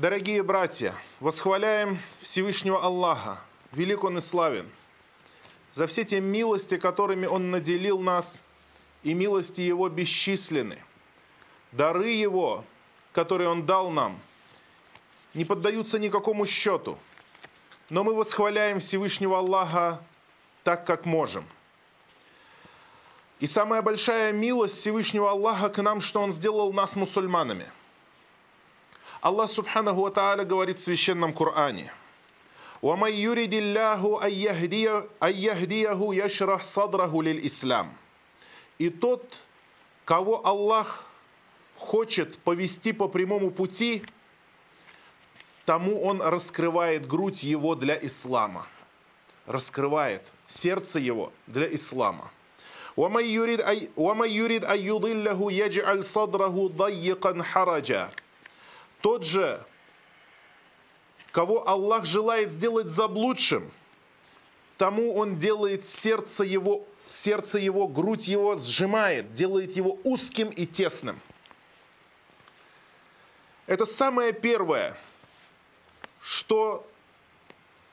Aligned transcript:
Дорогие 0.00 0.42
братья, 0.42 0.94
восхваляем 1.20 1.98
Всевышнего 2.22 2.82
Аллаха, 2.82 3.38
велик 3.72 4.02
Он 4.02 4.16
и 4.16 4.22
славен, 4.22 4.66
за 5.72 5.86
все 5.86 6.04
те 6.04 6.20
милости, 6.22 6.78
которыми 6.78 7.26
Он 7.26 7.50
наделил 7.50 8.00
нас, 8.00 8.42
и 9.02 9.12
милости 9.12 9.60
Его 9.60 9.90
бесчисленны. 9.90 10.82
Дары 11.72 12.08
Его, 12.08 12.64
которые 13.12 13.50
Он 13.50 13.66
дал 13.66 13.90
нам, 13.90 14.18
не 15.34 15.44
поддаются 15.44 15.98
никакому 15.98 16.46
счету, 16.46 16.96
но 17.90 18.02
мы 18.02 18.14
восхваляем 18.14 18.80
Всевышнего 18.80 19.36
Аллаха 19.36 20.02
так, 20.64 20.86
как 20.86 21.04
можем. 21.04 21.44
И 23.38 23.46
самая 23.46 23.82
большая 23.82 24.32
милость 24.32 24.76
Всевышнего 24.76 25.30
Аллаха 25.30 25.68
к 25.68 25.82
нам, 25.82 26.00
что 26.00 26.22
Он 26.22 26.32
сделал 26.32 26.72
нас 26.72 26.96
мусульманами– 26.96 27.70
Аллах 29.21 29.49
Субханаху 29.49 30.01
Ва 30.03 30.11
Тааля 30.11 30.45
говорит 30.45 30.77
в 30.77 30.81
Священном 30.81 31.33
Коране. 31.33 31.91
وَمَنْ 32.81 33.11
يُرِدِ 33.11 33.53
اللَّهُ 33.53 34.01
أَنْ 34.21 35.33
يَهْدِيَهُ 35.33 36.13
يَشْرَحْ 36.13 36.63
صَدْرَهُ 36.63 37.23
لِلْإِسْلَامِ 37.23 37.87
И 38.77 38.89
тот, 38.89 39.37
кого 40.05 40.45
Аллах 40.45 41.05
хочет 41.77 42.37
повести 42.39 42.91
по 42.91 43.07
прямому 43.07 43.49
пути, 43.49 44.03
тому 45.65 46.03
он 46.03 46.21
раскрывает 46.21 47.07
грудь 47.07 47.43
его 47.43 47.75
для 47.75 47.97
ислама. 47.97 48.67
Раскрывает 49.47 50.31
сердце 50.45 50.99
его 50.99 51.31
для 51.47 51.73
ислама. 51.73 52.29
ومن 52.97 53.25
يريد 54.29 54.63
أن 54.65 54.79
يضله 54.79 55.51
يجعل 55.51 56.03
صدره 56.03 56.71
ضيقا 56.77 57.43
حرجا 57.43 58.09
тот 59.00 59.24
же, 59.24 59.64
кого 61.32 61.68
Аллах 61.68 62.04
желает 62.04 62.50
сделать 62.50 62.88
заблудшим, 62.88 63.70
тому 64.76 65.14
Он 65.14 65.38
делает 65.38 65.86
сердце 65.86 66.44
его, 66.44 66.86
сердце 67.06 67.58
его, 67.58 67.88
грудь 67.88 68.28
его 68.28 68.56
сжимает, 68.56 69.34
делает 69.34 69.72
его 69.72 69.98
узким 70.04 70.48
и 70.48 70.66
тесным. 70.66 71.20
Это 73.66 73.86
самое 73.86 74.32
первое, 74.32 74.96
что 76.20 76.86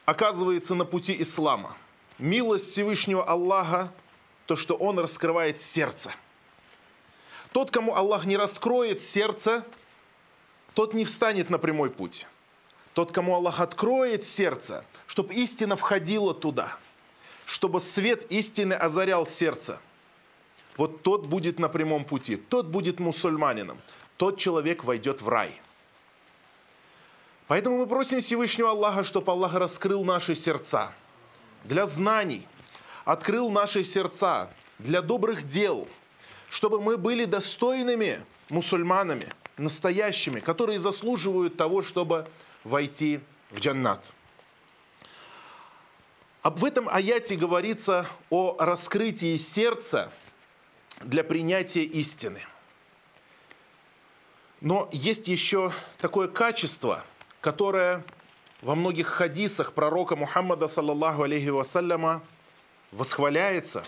оказывается 0.05 0.75
на 0.75 0.85
пути 0.85 1.21
ислама. 1.21 1.77
Милость 2.17 2.71
Всевышнего 2.71 3.23
Аллаха, 3.23 3.93
то, 4.47 4.55
что 4.55 4.75
Он 4.75 4.97
раскрывает 4.97 5.59
сердце. 5.59 6.11
Тот, 7.51 7.69
кому 7.69 7.95
Аллах 7.95 8.25
не 8.25 8.37
раскроет 8.37 9.01
сердце– 9.01 9.63
тот 10.77 10.93
не 10.93 11.05
встанет 11.05 11.49
на 11.49 11.57
прямой 11.57 11.89
путь. 11.89 12.27
Тот, 12.93 13.11
кому 13.11 13.33
Аллах 13.33 13.61
откроет 13.61 14.23
сердце, 14.23 14.85
чтобы 15.07 15.33
истина 15.33 15.75
входила 15.75 16.35
туда, 16.35 16.77
чтобы 17.47 17.81
свет 17.81 18.31
истины 18.31 18.73
озарял 18.73 19.25
сердце, 19.25 19.79
вот 20.75 21.01
тот 21.01 21.25
будет 21.25 21.57
на 21.57 21.67
прямом 21.67 22.05
пути, 22.05 22.35
тот 22.35 22.67
будет 22.67 22.99
мусульманином, 22.99 23.79
тот 24.17 24.37
человек 24.37 24.83
войдет 24.83 25.23
в 25.23 25.29
рай. 25.29 25.49
Поэтому 27.47 27.79
мы 27.79 27.87
просим 27.87 28.19
Всевышнего 28.19 28.69
Аллаха, 28.69 29.03
чтобы 29.03 29.31
Аллах 29.31 29.55
раскрыл 29.55 30.03
наши 30.03 30.35
сердца 30.35 30.93
для 31.63 31.87
знаний, 31.87 32.47
открыл 33.03 33.49
наши 33.49 33.83
сердца 33.83 34.51
для 34.77 35.01
добрых 35.01 35.47
дел, 35.47 35.87
чтобы 36.51 36.79
мы 36.79 36.97
были 36.97 37.25
достойными 37.25 38.23
мусульманами– 38.49 39.27
настоящими, 39.57 40.39
которые 40.39 40.79
заслуживают 40.79 41.57
того, 41.57 41.81
чтобы 41.81 42.27
войти 42.63 43.19
в 43.51 43.59
джаннат. 43.59 44.03
Об 46.41 46.63
этом 46.63 46.87
аяте 46.87 47.35
говорится 47.35 48.07
о 48.29 48.55
раскрытии 48.59 49.35
сердца 49.37 50.11
для 51.01 51.23
принятия 51.23 51.83
истины. 51.83 52.39
Но 54.61 54.89
есть 54.91 55.27
еще 55.27 55.71
такое 55.97 56.27
качество, 56.27 57.03
которое 57.41 58.03
во 58.61 58.75
многих 58.75 59.07
хадисах 59.07 59.73
пророка 59.73 60.15
Мухаммада, 60.15 60.67
саллаллаху 60.67 61.23
алейхи 61.23 61.49
вассаляма, 61.49 62.23
восхваляется. 62.91 63.83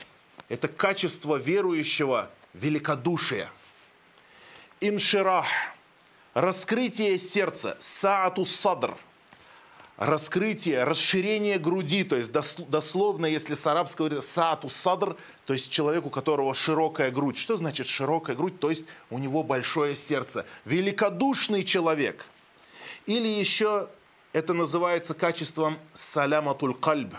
Это 0.47 0.67
качество 0.67 1.37
верующего 1.37 2.29
великодушия– 2.53 3.49
инширах, 4.81 5.45
раскрытие 6.33 7.19
сердца, 7.19 7.77
саату 7.79 8.45
садр, 8.45 8.97
раскрытие, 9.97 10.85
расширение 10.85 11.59
груди, 11.59 12.03
то 12.03 12.15
есть 12.15 12.31
дословно, 12.31 13.25
если 13.25 13.55
с 13.55 13.67
арабского 13.67 14.07
говорит 14.07 14.23
саату 14.23 14.69
садр, 14.69 15.17
то 15.45 15.53
есть 15.53 15.69
человек, 15.71 16.05
у 16.05 16.09
которого 16.09 16.53
широкая 16.55 17.11
грудь. 17.11 17.37
Что 17.37 17.57
значит 17.57 17.87
широкая 17.87 18.35
грудь? 18.35 18.59
То 18.59 18.69
есть 18.69 18.85
у 19.09 19.19
него 19.19 19.43
большое 19.43 19.95
сердце. 19.95 20.45
Великодушный 20.63 21.63
человек. 21.63 22.25
Или 23.05 23.27
еще 23.27 23.89
это 24.31 24.53
называется 24.53 25.13
качеством 25.13 25.77
саляматуль 25.93 26.75
кальб 26.75 27.13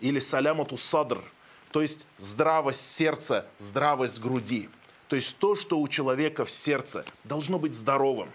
или 0.00 0.18
салямату 0.18 0.76
садр, 0.76 1.18
то 1.72 1.82
есть 1.82 2.04
здравость 2.18 2.94
сердца, 2.94 3.46
здравость 3.58 4.20
груди. 4.20 4.68
То 5.08 5.16
есть 5.16 5.38
то, 5.38 5.56
что 5.56 5.80
у 5.80 5.88
человека 5.88 6.44
в 6.44 6.50
сердце 6.50 7.04
должно 7.24 7.58
быть 7.58 7.74
здоровым. 7.74 8.30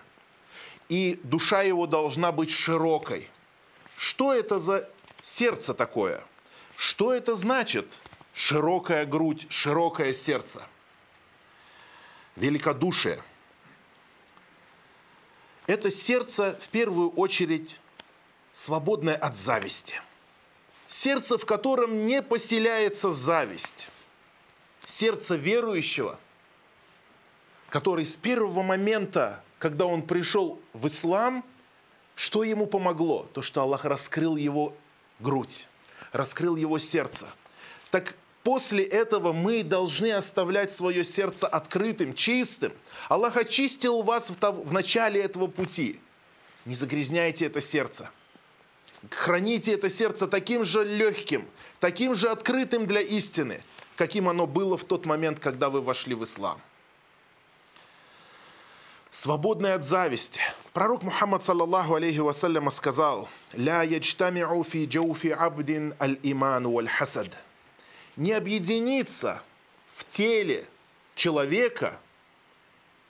И 0.89 1.19
душа 1.23 1.61
его 1.61 1.87
должна 1.87 2.31
быть 2.31 2.51
широкой. 2.51 3.29
Что 3.95 4.33
это 4.33 4.59
за 4.59 4.89
сердце 5.21 5.73
такое? 5.73 6.23
Что 6.75 7.13
это 7.13 7.35
значит? 7.35 7.99
Широкая 8.33 9.05
грудь, 9.05 9.45
широкое 9.49 10.13
сердце. 10.13 10.67
Великодушие. 12.35 13.23
Это 15.67 15.91
сердце 15.91 16.59
в 16.61 16.69
первую 16.69 17.11
очередь 17.11 17.79
свободное 18.51 19.15
от 19.15 19.37
зависти. 19.37 20.01
Сердце, 20.89 21.37
в 21.37 21.45
котором 21.45 22.05
не 22.07 22.23
поселяется 22.23 23.11
зависть. 23.11 23.89
Сердце 24.85 25.35
верующего– 25.35 26.19
который 27.73 28.05
с 28.05 28.17
первого 28.17 28.61
момента, 28.61 29.41
когда 29.57 29.87
он 29.87 30.03
пришел 30.03 30.59
в 30.73 30.85
ислам, 30.85 31.43
что 32.13 32.43
ему 32.43 32.67
помогло? 32.67 33.27
То, 33.33 33.41
что 33.41 33.63
Аллах 33.63 33.83
раскрыл 33.83 34.35
его 34.35 34.75
грудь, 35.19 35.67
раскрыл 36.11 36.55
его 36.55 36.77
сердце. 36.77 37.33
Так 37.89 38.13
после 38.43 38.83
этого 38.83 39.33
мы 39.33 39.63
должны 39.63 40.11
оставлять 40.11 40.71
свое 40.71 41.03
сердце 41.03 41.47
открытым, 41.47 42.13
чистым. 42.13 42.73
Аллах 43.09 43.37
очистил 43.37 44.03
вас 44.03 44.29
в, 44.29 44.35
в 44.39 44.71
начале 44.71 45.19
этого 45.19 45.47
пути. 45.47 45.99
Не 46.65 46.75
загрязняйте 46.75 47.47
это 47.47 47.59
сердце. 47.59 48.11
Храните 49.09 49.73
это 49.73 49.89
сердце 49.89 50.27
таким 50.27 50.63
же 50.63 50.85
легким, 50.85 51.47
таким 51.79 52.13
же 52.13 52.29
открытым 52.29 52.85
для 52.85 53.01
истины, 53.01 53.63
каким 53.95 54.29
оно 54.29 54.45
было 54.45 54.77
в 54.77 54.85
тот 54.85 55.07
момент, 55.07 55.39
когда 55.39 55.71
вы 55.71 55.81
вошли 55.81 56.13
в 56.13 56.23
ислам 56.23 56.61
свободный 59.13 59.75
от 59.75 59.83
зависти. 59.83 60.41
Пророк 60.73 61.03
Мухаммад, 61.03 61.43
саллаллаху 61.43 61.95
алейхи 61.95 62.17
вассаляма, 62.17 62.71
сказал, 62.71 63.29
«Ля 63.53 63.83
яджтами'у 63.83 64.63
фи 64.63 64.85
джауфи 64.85 65.27
абдин 65.27 65.93
аль-иман 66.01 66.67
валь-хасад». 66.67 67.37
Не 68.15 68.33
объединится 68.33 69.41
в 69.95 70.03
теле 70.05 70.65
человека 71.15 71.99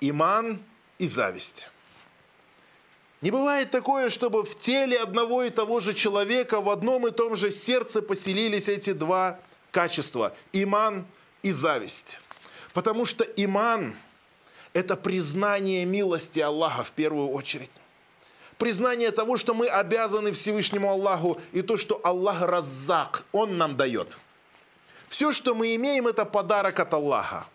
иман 0.02 0.62
и 0.98 1.08
зависть. 1.08 1.70
Не 3.22 3.32
бывает 3.32 3.72
такое, 3.72 4.10
чтобы 4.10 4.44
в 4.44 4.60
теле 4.60 5.00
одного 5.00 5.44
и 5.44 5.50
того 5.50 5.80
же 5.80 5.94
человека 5.94 6.60
в 6.60 6.70
одном 6.70 7.08
и 7.08 7.12
том 7.12 7.38
же 7.38 7.50
сердце 7.50 8.02
поселились 8.02 8.68
эти 8.68 8.92
два 8.92 9.40
качества– 9.72 10.36
иман 10.52 11.06
и 11.42 11.54
зависть. 11.54 12.20
Потому 12.74 13.06
что 13.06 13.24
иман– 13.24 13.96
это 14.74 14.98
признание 14.98 15.86
милости 15.86 16.40
Аллаха 16.40 16.84
в 16.84 16.92
первую 16.92 17.30
очередь. 17.30 17.72
Признание 18.58 19.12
того, 19.12 19.38
что 19.38 19.54
мы 19.54 19.68
обязаны 19.68 20.32
Всевышнему 20.32 20.90
Аллаху 20.90 21.40
и 21.52 21.62
то, 21.62 21.78
что 21.78 22.00
Аллах 22.04 22.42
раззак, 22.42 23.26
Он 23.32 23.58
нам 23.58 23.78
дает. 23.78 24.18
Все, 25.10 25.32
что 25.32 25.54
мы 25.54 25.76
имеем, 25.76 26.08
это 26.08 26.26
подарок 26.26 26.80
от 26.80 26.94
Аллаха. 26.94 27.46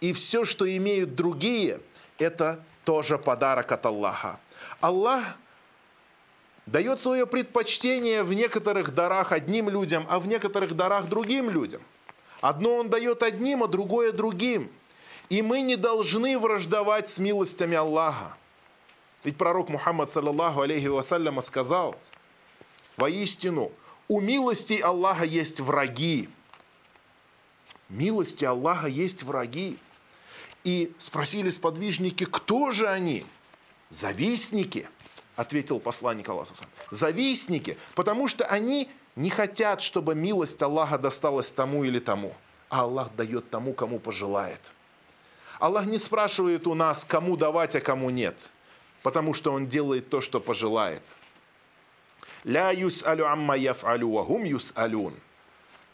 И 0.00 0.12
все, 0.12 0.44
что 0.44 0.64
имеют 0.76 1.14
другие, 1.14 1.80
это 2.18 2.62
тоже 2.84 3.18
подарок 3.18 3.72
от 3.72 3.84
Аллаха. 3.86 4.38
Аллах 4.80 5.24
дает 6.66 7.00
свое 7.00 7.26
предпочтение 7.26 8.22
в 8.22 8.32
некоторых 8.32 8.94
дарах 8.94 9.32
одним 9.32 9.68
людям, 9.68 10.06
а 10.08 10.20
в 10.20 10.26
некоторых 10.26 10.76
дарах 10.76 11.06
другим 11.08 11.50
людям. 11.50 11.82
Одно 12.40 12.76
Он 12.76 12.88
дает 12.88 13.22
одним, 13.22 13.62
а 13.62 13.68
другое 13.68 14.12
другим– 14.12 14.70
и 15.32 15.40
мы 15.40 15.62
не 15.62 15.76
должны 15.76 16.38
враждовать 16.38 17.08
с 17.08 17.18
милостями 17.18 17.74
Аллаха. 17.74 18.36
Ведь 19.24 19.38
пророк 19.38 19.70
Мухаммад, 19.70 20.10
саллаллаху 20.10 20.60
алейхи 20.60 20.88
вассаляма, 20.88 21.40
сказал, 21.40 21.96
воистину, 22.98 23.72
у 24.08 24.20
милости 24.20 24.78
Аллаха 24.78 25.24
есть 25.24 25.58
враги. 25.60 26.28
Милости 27.88 28.44
Аллаха 28.44 28.88
есть 28.88 29.22
враги. 29.22 29.78
И 30.64 30.92
спросили 30.98 31.48
сподвижники, 31.48 32.26
кто 32.26 32.70
же 32.72 32.86
они? 32.86 33.24
Завистники, 33.88 34.86
ответил 35.34 35.80
посланник 35.80 36.28
Аллаха. 36.28 36.52
Завистники, 36.90 37.78
потому 37.94 38.28
что 38.28 38.44
они 38.44 38.90
не 39.16 39.30
хотят, 39.30 39.80
чтобы 39.80 40.14
милость 40.14 40.60
Аллаха 40.60 40.98
досталась 40.98 41.50
тому 41.50 41.84
или 41.84 42.00
тому, 42.00 42.34
а 42.68 42.82
Аллах 42.82 43.14
дает 43.16 43.48
тому, 43.48 43.72
кому 43.72 43.98
пожелает. 43.98 44.60
Аллах 45.62 45.86
не 45.86 45.98
спрашивает 45.98 46.66
у 46.66 46.74
нас, 46.74 47.04
кому 47.04 47.36
давать, 47.36 47.76
а 47.76 47.80
кому 47.80 48.10
нет, 48.10 48.50
потому 49.04 49.32
что 49.32 49.52
Он 49.52 49.68
делает 49.68 50.10
то, 50.10 50.20
что 50.20 50.40
пожелает. 50.40 51.02
Ля 52.42 52.72
юс 52.72 53.04
алю 53.06 53.28
амма 53.28 53.56
яф'алю 53.56 54.10
вахум 54.10 54.42
юс 54.42 54.72
алюн. 54.74 55.14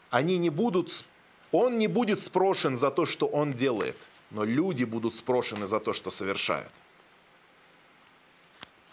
Они 0.08 0.38
не 0.38 0.48
будут, 0.48 1.04
он 1.52 1.76
не 1.76 1.86
будет 1.86 2.22
спрошен 2.22 2.76
за 2.76 2.90
то, 2.90 3.04
что 3.04 3.26
он 3.26 3.52
делает, 3.52 3.98
но 4.30 4.42
люди 4.42 4.84
будут 4.84 5.14
спрошены 5.14 5.66
за 5.66 5.80
то, 5.80 5.92
что 5.92 6.08
совершают. 6.08 6.72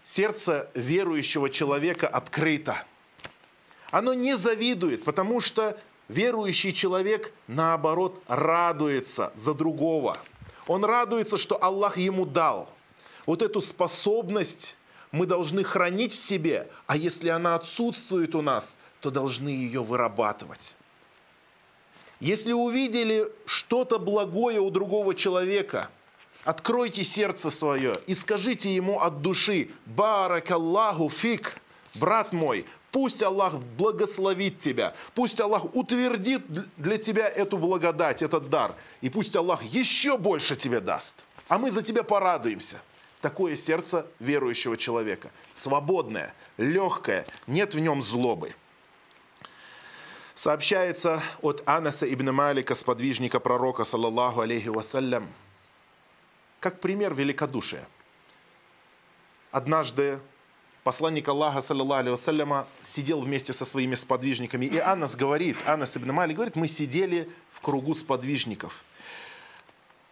Сердце 0.04 0.70
верующего 0.74 1.50
человека 1.50 2.06
открыто. 2.10 2.84
Оно 3.92 4.14
не 4.14 4.36
завидует, 4.36 5.06
потому 5.06 5.40
что 5.40 5.80
верующий 6.10 6.74
человек, 6.74 7.32
наоборот, 7.48 8.22
радуется 8.28 9.32
за 9.36 9.54
другого. 9.54 10.18
Он 10.68 10.84
радуется, 10.84 11.38
что 11.38 11.62
Аллах 11.64 11.98
ему 11.98 12.26
дал. 12.26 12.70
Вот 13.26 13.42
эту 13.42 13.62
способность 13.62 14.76
мы 15.12 15.26
должны 15.26 15.64
хранить 15.64 16.12
в 16.12 16.18
себе, 16.18 16.68
а 16.88 16.98
если 16.98 17.30
она 17.30 17.56
отсутствует 17.56 18.36
у 18.36 18.42
нас, 18.42 18.78
то 19.00 19.12
должны 19.12 19.50
ее 19.50 19.84
вырабатывать. 19.84 20.76
Если 22.20 22.54
увидели 22.54 23.28
что-то 23.46 24.00
благое 24.00 24.60
у 24.60 24.70
другого 24.72 25.14
человека, 25.14 25.90
откройте 26.44 27.04
сердце 27.04 27.50
свое 27.50 28.00
и 28.08 28.16
скажите 28.16 28.74
ему 28.74 29.00
от 29.02 29.22
души 29.22 29.70
«Барак 29.86 30.52
Аллаху 30.52 31.10
фик, 31.10 31.62
брат 31.94 32.34
мой, 32.34 32.66
пусть 32.96 33.22
Аллах 33.22 33.56
благословит 33.58 34.60
тебя, 34.60 34.96
пусть 35.16 35.42
Аллах 35.42 35.76
утвердит 35.76 36.44
для 36.78 36.98
тебя 36.98 37.28
эту 37.28 37.58
благодать, 37.58 38.22
этот 38.22 38.50
дар, 38.50 38.74
и 39.02 39.10
пусть 39.10 39.36
Аллах 39.36 39.64
еще 39.64 40.18
больше 40.18 40.56
тебе 40.56 40.80
даст, 40.80 41.26
а 41.50 41.58
мы 41.58 41.72
за 41.72 41.82
тебя 41.82 42.04
порадуемся». 42.04 42.82
Такое 43.20 43.58
сердце 43.58 44.08
верующего 44.20 44.78
человека. 44.78 45.30
Свободное, 45.52 46.34
легкое, 46.58 47.26
нет 47.48 47.76
в 47.76 47.80
нем 47.80 48.02
злобы. 48.02 48.56
Сообщается 50.34 51.22
от 51.42 51.64
Анаса 51.66 52.06
ибн 52.14 52.32
Малика, 52.32 52.76
сподвижника 52.76 53.42
пророка, 53.42 53.84
саллаллаху 53.84 54.40
алейхи 54.40 54.70
вассалям, 54.70 55.28
как 56.62 56.80
пример 56.80 57.14
великодушия. 57.14 57.90
Однажды 59.52 60.22
посланник 60.86 61.28
Аллаха, 61.28 61.62
саллаллаху 61.62 62.00
алейхи 62.00 62.12
вассаляма, 62.12 62.68
сидел 62.84 63.20
вместе 63.20 63.54
со 63.54 63.66
своими 63.66 63.96
сподвижниками. 63.96 64.68
И 64.68 64.78
Анас 64.78 65.16
говорит, 65.16 65.58
Анас 65.66 65.98
ибн 65.98 66.12
Малик 66.12 66.36
говорит, 66.36 66.56
мы 66.56 66.68
сидели 66.68 67.28
в 67.50 67.60
кругу 67.60 67.96
сподвижников. 67.96 68.86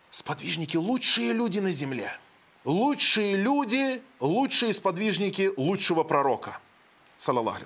Сподвижники– 0.10 0.76
лучшие 0.78 1.32
люди 1.32 1.60
на 1.60 1.72
земле– 1.72 2.12
лучшие 2.66 3.36
люди, 3.36 4.02
лучшие 4.20 4.74
сподвижники 4.74 5.52
лучшего 5.58 6.04
пророка. 6.04 6.60
Салаллаху 7.18 7.66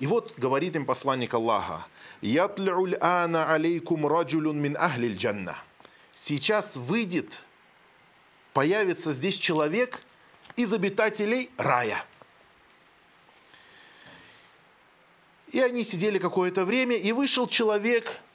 И 0.00 0.06
вот 0.08 0.36
говорит 0.36 0.74
им 0.74 0.86
посланник 0.86 1.34
Аллаха, 1.34 1.86
«Ятлюль 2.20 2.96
ана 3.00 3.52
алейкум 3.52 4.08
раджулюн 4.08 4.60
мин 4.60 4.76
ахлиль 4.76 5.16
джанна». 5.16 5.56
Сейчас 6.14 6.76
выйдет, 6.76 7.44
появится 8.54 9.12
здесь 9.12 9.38
человек 9.38 10.02
из 10.56 10.72
обитателей 10.72 11.50
рая. 11.56 12.04
И 15.48 15.60
они 15.60 15.82
сидели 15.82 16.18
какое-то 16.18 16.64
время, 16.64 16.96
и 16.96 17.12
вышел 17.12 17.46
человек– 17.46 18.18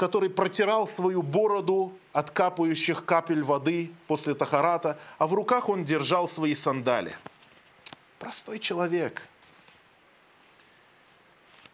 который 0.00 0.30
протирал 0.30 0.88
свою 0.88 1.20
бороду 1.20 1.92
от 2.14 2.30
капающих 2.30 3.04
капель 3.04 3.42
воды 3.42 3.92
после 4.06 4.34
тахарата, 4.34 4.98
а 5.18 5.26
в 5.26 5.34
руках 5.34 5.68
он 5.68 5.84
держал 5.84 6.26
свои 6.26 6.54
сандали. 6.54 7.14
Простой 8.18 8.60
человек. 8.60 9.20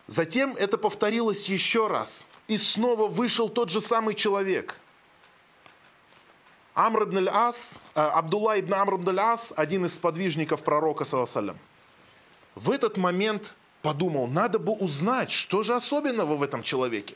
Затем 0.08 0.56
это 0.56 0.76
повторилось 0.76 1.49
еще 1.49 1.87
раз. 1.87 2.28
И 2.49 2.58
снова 2.58 3.06
вышел 3.06 3.49
тот 3.49 3.70
же 3.70 3.81
самый 3.81 4.16
человек. 4.16 4.81
Амр 6.76 7.05
ибн 7.05 7.28
ас 7.32 7.84
э, 7.94 8.00
Абдулла 8.00 8.61
ибн 8.61 8.75
Амр 8.75 8.94
ибн 8.96 9.19
ас 9.19 9.52
один 9.56 9.87
из 9.87 9.94
сподвижников 9.94 10.62
пророка, 10.62 11.05
саллаллаху 11.05 11.58
в 12.55 12.70
этот 12.70 12.96
момент 12.96 13.55
подумал, 13.82 14.26
надо 14.26 14.58
бы 14.58 14.73
узнать, 14.73 15.31
что 15.31 15.62
же 15.62 15.75
особенного 15.75 16.37
в 16.37 16.43
этом 16.43 16.62
человеке. 16.62 17.14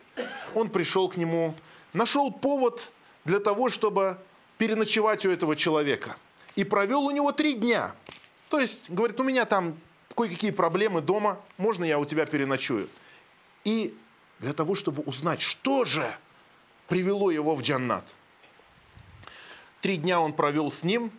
Он 0.54 0.68
пришел 0.68 1.08
к 1.08 1.16
нему, 1.16 1.54
нашел 1.92 2.30
повод 2.30 2.92
для 3.24 3.40
того, 3.40 3.68
чтобы 3.70 4.18
переночевать 4.58 5.24
у 5.26 5.30
этого 5.30 5.56
человека. 5.56 6.16
И 6.56 6.64
провел 6.64 7.04
у 7.04 7.10
него 7.10 7.32
три 7.32 7.54
дня. 7.54 7.94
То 8.50 8.60
есть, 8.60 8.90
говорит, 8.90 9.18
у 9.18 9.24
меня 9.24 9.44
там 9.46 9.78
кое-какие 10.14 10.50
проблемы 10.50 11.00
дома, 11.00 11.38
можно 11.56 11.84
я 11.84 11.98
у 11.98 12.04
тебя 12.04 12.26
переночую? 12.26 12.88
И 13.64 13.96
для 14.38 14.52
того, 14.52 14.74
чтобы 14.74 15.02
узнать, 15.02 15.40
что 15.40 15.84
же 15.84 16.04
привело 16.88 17.30
его 17.30 17.54
в 17.54 17.62
джаннат. 17.62 18.04
Три 19.80 19.96
дня 19.96 20.20
он 20.20 20.32
провел 20.32 20.70
с 20.70 20.84
ним, 20.84 21.10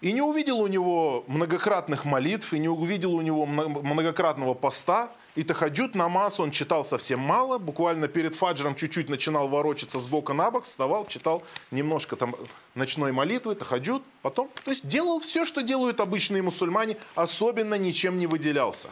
и 0.00 0.12
не 0.12 0.20
увидел 0.20 0.60
у 0.60 0.66
него 0.66 1.24
многократных 1.28 2.04
молитв, 2.04 2.52
и 2.52 2.58
не 2.58 2.68
увидел 2.68 3.14
у 3.14 3.22
него 3.22 3.46
многократного 3.46 4.52
поста, 4.52 5.10
и 5.34 5.42
тахаджуд 5.42 5.94
намаз 5.94 6.40
он 6.40 6.50
читал 6.50 6.84
совсем 6.84 7.20
мало, 7.20 7.58
буквально 7.58 8.06
перед 8.06 8.34
фаджром 8.34 8.74
чуть-чуть 8.74 9.08
начинал 9.08 9.48
ворочаться 9.48 9.98
с 9.98 10.06
бока 10.06 10.34
на 10.34 10.50
бок, 10.50 10.64
вставал, 10.64 11.06
читал 11.06 11.42
немножко 11.70 12.16
там 12.16 12.36
ночной 12.74 13.12
молитвы, 13.12 13.54
тахаджуд, 13.54 14.02
потом, 14.20 14.50
то 14.64 14.70
есть 14.70 14.86
делал 14.86 15.20
все, 15.20 15.44
что 15.44 15.62
делают 15.62 16.00
обычные 16.00 16.42
мусульмане, 16.42 16.98
особенно 17.14 17.76
ничем 17.76 18.18
не 18.18 18.26
выделялся. 18.26 18.90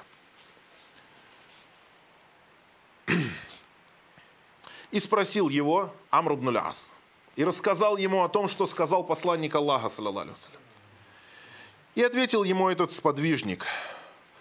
И 4.91 4.99
спросил 4.99 5.49
его 5.49 5.93
Амр 6.11 6.35
ибн 6.35 6.57
Ас, 6.57 6.97
и 7.37 7.45
рассказал 7.45 7.97
ему 7.97 8.23
о 8.23 8.29
том, 8.29 8.49
что 8.49 8.67
сказал 8.67 9.05
посланник 9.05 9.55
Аллаха, 9.55 9.89
саллаллаху 9.89 10.33
И 11.95 12.03
ответил 12.03 12.45
ему 12.45 12.69
этот 12.69 12.93
сподвижник, 12.93 13.67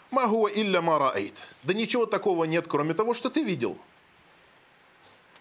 «Магуа 0.09 0.49
илля 0.49 0.81
мараайт». 0.81 1.35
Да 1.63 1.73
ничего 1.73 2.05
такого 2.05 2.43
нет, 2.43 2.67
кроме 2.67 2.93
того, 2.93 3.13
что 3.13 3.29
ты 3.29 3.43
видел. 3.43 3.77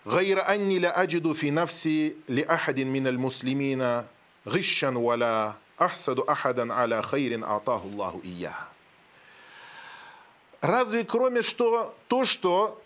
«Гайра 0.05 0.43
анни 0.49 0.79
ля 0.79 0.93
аджиду 0.93 1.35
фи 1.35 1.51
нафси 1.51 2.17
ли 2.29 2.43
ахадин 2.43 2.89
миналь 2.89 3.19
муслимина 3.19 4.07
гищан 4.47 4.97
валя 4.97 5.57
ахсаду 5.77 6.25
ахадан 6.27 6.71
аля 6.71 7.03
хайрин 7.03 7.45
атаху 7.45 7.89
Аллаху 7.89 8.21
ия». 8.25 8.55
Разве 10.61 11.05
кроме 11.05 11.43
что 11.43 11.95
то, 12.09 12.25
что 12.25 12.81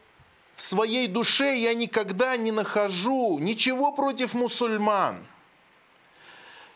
в 0.56 0.62
своей 0.62 1.06
душе 1.06 1.56
я 1.58 1.74
никогда 1.74 2.36
не 2.36 2.52
нахожу 2.52 3.38
ничего 3.38 3.92
против 3.92 4.34
мусульман. 4.34 5.24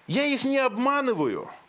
Я 0.07 0.25
их 0.27 0.45
не 0.45 0.59
обманываю– 0.59 1.51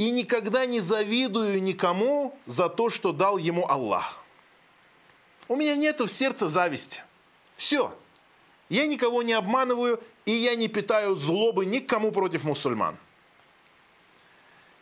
и 0.00 0.10
никогда 0.12 0.64
не 0.64 0.80
завидую 0.80 1.62
никому 1.62 2.34
за 2.46 2.70
то, 2.70 2.88
что 2.88 3.12
дал 3.12 3.36
ему 3.36 3.68
Аллах. 3.68 4.24
У 5.46 5.56
меня 5.56 5.76
нет 5.76 6.00
в 6.00 6.08
сердце 6.08 6.48
зависти. 6.48 7.02
Все. 7.54 7.94
Я 8.70 8.86
никого 8.86 9.22
не 9.22 9.34
обманываю, 9.34 10.02
и 10.24 10.30
я 10.30 10.54
не 10.54 10.68
питаю 10.68 11.16
злобы 11.16 11.66
никому 11.66 12.12
против 12.12 12.44
мусульман. 12.44 12.96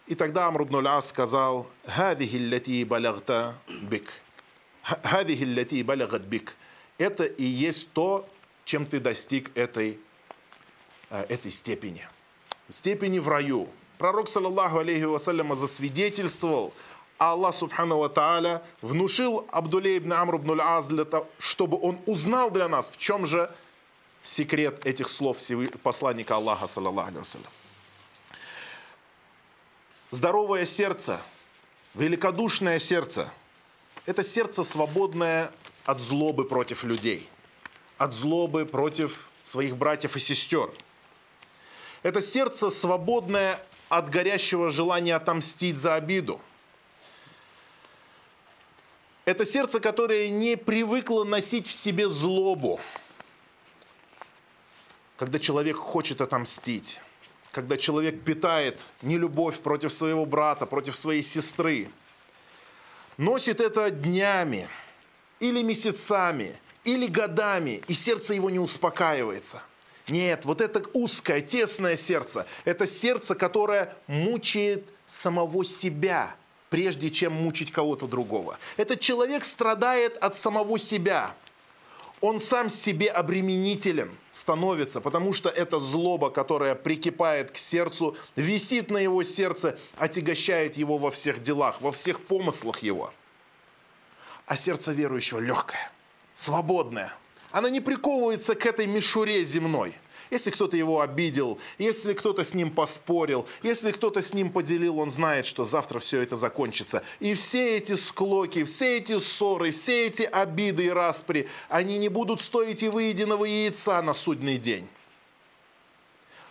И 0.06 0.14
тогда 0.14 0.46
Амр 0.46 0.62
ибн 0.62 0.86
сказал, 1.02 1.66
«Хадихи 1.84 2.84
балагта 2.84 3.58
бик». 3.66 4.12
«Хадихи 4.82 5.82
балагат 5.82 6.22
бик». 6.22 6.54
Это 6.98 7.24
и 7.24 7.44
есть 7.44 7.92
то, 7.92 8.28
чем 8.64 8.84
ты 8.84 9.00
достиг 9.00 9.56
этой, 9.56 9.98
э, 11.10 11.22
этой 11.28 11.50
степени. 11.50 12.06
Степени 12.68 13.18
в 13.18 13.28
раю. 13.28 13.68
Пророк, 13.98 14.28
саллаллаху 14.28 14.78
алейхи 14.80 15.04
вассаляма, 15.04 15.54
засвидетельствовал, 15.54 16.74
а 17.18 17.32
Аллах, 17.32 17.54
субхану 17.54 17.98
ва 17.98 18.08
тааля, 18.08 18.62
внушил 18.82 19.46
Абдуле 19.50 19.98
ибн 19.98 20.12
Амр 20.12 20.36
ибн 20.36 20.60
Аз, 20.60 20.88
для 20.88 21.04
того, 21.04 21.26
чтобы 21.38 21.78
он 21.80 21.98
узнал 22.06 22.50
для 22.50 22.68
нас, 22.68 22.90
в 22.90 22.96
чем 22.96 23.26
же 23.26 23.50
секрет 24.22 24.84
этих 24.84 25.08
слов 25.08 25.38
посланника 25.82 26.36
Аллаха, 26.36 26.66
саллаллаху 26.66 27.08
алейхи. 27.08 27.38
Здоровое 30.10 30.64
сердце, 30.64 31.20
великодушное 31.94 32.78
сердце– 32.78 33.32
это 34.08 34.24
сердце, 34.24 34.64
свободное 34.64 35.52
от 35.88 36.02
злобы 36.02 36.44
против 36.44 36.84
людей, 36.84 37.26
от 37.96 38.12
злобы 38.12 38.66
против 38.66 39.30
своих 39.42 39.74
братьев 39.78 40.16
и 40.16 40.20
сестер. 40.20 40.70
Это 42.02 42.20
сердце, 42.20 42.68
свободное 42.68 43.58
от 43.88 44.10
горящего 44.10 44.68
желания 44.68 45.16
отомстить 45.16 45.78
за 45.78 45.94
обиду. 45.94 46.42
Это 49.24 49.46
сердце, 49.46 49.80
которое 49.80 50.28
не 50.28 50.58
привыкло 50.58 51.24
носить 51.24 51.66
в 51.66 51.72
себе 51.72 52.06
злобу, 52.10 52.80
когда 55.16 55.38
человек 55.38 55.76
хочет 55.76 56.20
отомстить, 56.20 57.00
когда 57.50 57.78
человек 57.78 58.22
питает 58.24 58.82
нелюбовь 59.00 59.58
против 59.60 59.90
своего 59.94 60.26
брата, 60.26 60.66
против 60.66 60.94
своей 60.94 61.22
сестры, 61.22 61.90
носит 63.16 63.62
это 63.62 63.90
днями 63.90 64.68
или 65.40 65.62
месяцами, 65.62 66.56
или 66.84 67.06
годами, 67.06 67.82
и 67.88 67.94
сердце 67.94 68.34
его 68.34 68.50
не 68.50 68.58
успокаивается. 68.58 69.62
Нет, 70.08 70.44
вот 70.44 70.60
это 70.60 70.82
узкое, 70.94 71.40
тесное 71.40 71.96
сердце, 71.96 72.46
это 72.64 72.86
сердце, 72.86 73.34
которое 73.34 73.94
мучает 74.06 74.88
самого 75.06 75.64
себя, 75.64 76.34
прежде 76.70 77.10
чем 77.10 77.34
мучить 77.34 77.72
кого-то 77.72 78.06
другого. 78.06 78.58
Этот 78.76 79.00
человек 79.00 79.44
страдает 79.44 80.16
от 80.18 80.36
самого 80.36 80.78
себя– 80.78 81.34
он 82.20 82.40
сам 82.40 82.68
себе 82.68 83.08
обременителен 83.08 84.10
становится, 84.30 85.00
потому 85.00 85.32
что 85.32 85.48
эта 85.48 85.78
злоба, 85.78 86.30
которая 86.30 86.74
прикипает 86.74 87.52
к 87.52 87.56
сердцу, 87.56 88.16
висит 88.36 88.90
на 88.90 88.98
его 88.98 89.22
сердце, 89.22 89.78
отягощает 89.96 90.76
его 90.76 90.98
во 90.98 91.10
всех 91.10 91.40
делах, 91.40 91.80
во 91.80 91.92
всех 91.92 92.20
помыслах 92.20 92.80
его. 92.80 93.12
А 94.48 94.56
сердце 94.56 94.92
верующего 94.92 95.38
легкое, 95.38 95.92
свободное. 96.34 97.12
Оно 97.52 97.68
не 97.68 97.80
приковывается 97.80 98.56
к 98.56 98.66
этой 98.66 98.86
мишуре 98.86 99.44
земной– 99.44 99.94
если 100.30 100.50
кто-то 100.50 100.76
его 100.76 101.00
обидел, 101.00 101.58
если 101.78 102.12
кто-то 102.12 102.44
с 102.44 102.52
ним 102.52 102.70
поспорил, 102.70 103.46
если 103.62 103.92
кто-то 103.92 104.20
с 104.20 104.34
ним 104.34 104.50
поделил, 104.50 104.98
он 104.98 105.10
знает, 105.10 105.46
что 105.46 105.64
завтра 105.64 106.00
все 106.00 106.20
это 106.20 106.36
закончится. 106.36 107.02
И 107.18 107.34
все 107.34 107.76
эти 107.76 107.94
склоки, 107.94 108.64
все 108.64 108.98
эти 108.98 109.18
ссоры, 109.18 109.70
все 109.70 110.06
эти 110.06 110.22
обиды 110.22 110.86
и 110.86 110.90
распри, 110.90 111.48
они 111.68 111.98
не 111.98 112.08
будут 112.08 112.40
стоить 112.40 112.82
и 112.82 112.88
выеденного 112.88 113.46
яйца 113.46 114.02
на 114.02 114.12
судный 114.12 114.58
день. 114.58 114.86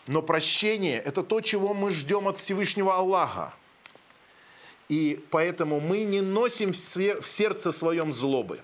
Но 0.07 0.21
прощение– 0.21 0.99
это 1.05 1.21
то, 1.21 1.41
чего 1.41 1.73
мы 1.73 1.91
ждем 1.91 2.27
от 2.27 2.37
Всевышнего 2.37 2.95
Аллаха. 2.95 3.53
И 4.89 5.23
поэтому 5.31 5.79
мы 5.79 6.03
не 6.03 6.21
носим 6.21 6.71
в 6.71 7.27
сердце 7.27 7.71
своем 7.71 8.13
злобы. 8.13 8.61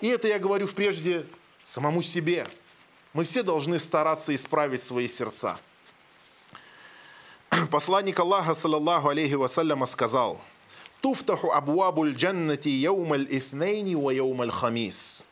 И 0.00 0.08
это 0.08 0.28
я 0.28 0.38
говорю 0.38 0.66
прежде 0.68 1.26
самому 1.62 2.02
себе– 2.02 2.46
мы 3.12 3.24
все 3.24 3.42
должны 3.42 3.78
стараться 3.78 4.34
исправить 4.34 4.82
свои 4.82 5.08
сердца. 5.08 5.58
Посланник 7.70 8.18
Аллаха, 8.20 8.54
саллаллаху 8.54 9.08
алейхи 9.08 9.34
вассаляма, 9.34 9.86
сказал, 9.86 10.40
«Туфтаху 11.00 11.50
абуабуль 11.50 12.14
джаннати 12.14 12.68
яумаль 12.68 13.26
ифнейни 13.28 13.96
ва 13.96 14.10
яумаль 14.10 14.52
хамис». 14.52 15.26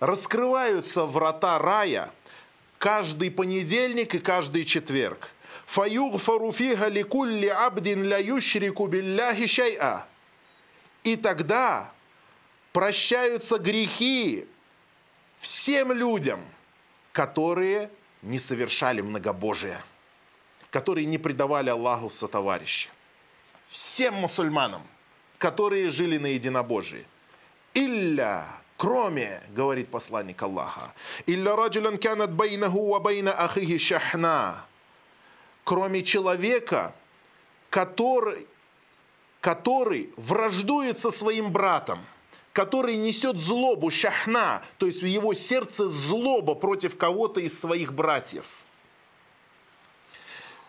Раскрываются 0.00 1.04
врата 1.04 1.58
рая 1.58 2.12
каждый 2.78 3.30
понедельник 3.30 4.14
и 4.14 4.20
каждый 4.20 4.64
четверг. 4.64 5.30
«Фаюгфару 5.68 6.52
фига 6.52 6.88
ликулли 6.88 7.46
абдин 7.46 8.02
ля 8.02 8.18
юшрику 8.18 8.86
билляхи 8.86 9.44
шай'a». 9.44 10.02
И 11.04 11.16
тогда 11.16 11.92
прощаются 12.72 13.58
грехи 13.58 14.46
всем 15.38 15.92
людям– 15.92 16.40
которые 17.18 17.90
не 18.22 18.38
совершали 18.38 19.00
многобожие, 19.00 19.76
которые 20.70 21.04
не 21.04 21.18
предавали 21.18 21.68
Аллаху 21.68 22.10
сотоварища. 22.10 22.90
Всем 23.66 24.14
мусульманам, 24.14 24.86
которые 25.36 25.90
жили 25.90 26.16
на 26.16 26.26
единобожии. 26.28 27.04
Илля, 27.74 28.46
кроме, 28.76 29.42
говорит 29.48 29.90
посланник 29.90 30.40
Аллаха, 30.40 30.94
илля 31.26 31.56
раджулян 31.56 31.98
канат 31.98 32.32
байнаху 32.32 32.92
ва 32.92 33.00
байна 33.00 33.32
ахихи 33.32 33.78
шахна, 33.78 34.64
кроме 35.68 36.02
человека, 36.02 36.94
который, 37.68 38.46
который 39.42 40.10
враждует 40.16 40.98
со 40.98 41.10
своим 41.10 41.52
братом– 41.52 42.00
который 42.54 42.96
несет 42.96 43.36
злобу, 43.36 43.88
шахна, 43.88 44.62
то 44.78 44.86
есть 44.86 45.02
в 45.02 45.06
его 45.06 45.32
сердце 45.32 45.86
злоба 45.86 46.56
против 46.56 46.96
кого-то 46.96 47.38
из 47.38 47.56
своих 47.56 47.92
братьев. 47.92 48.46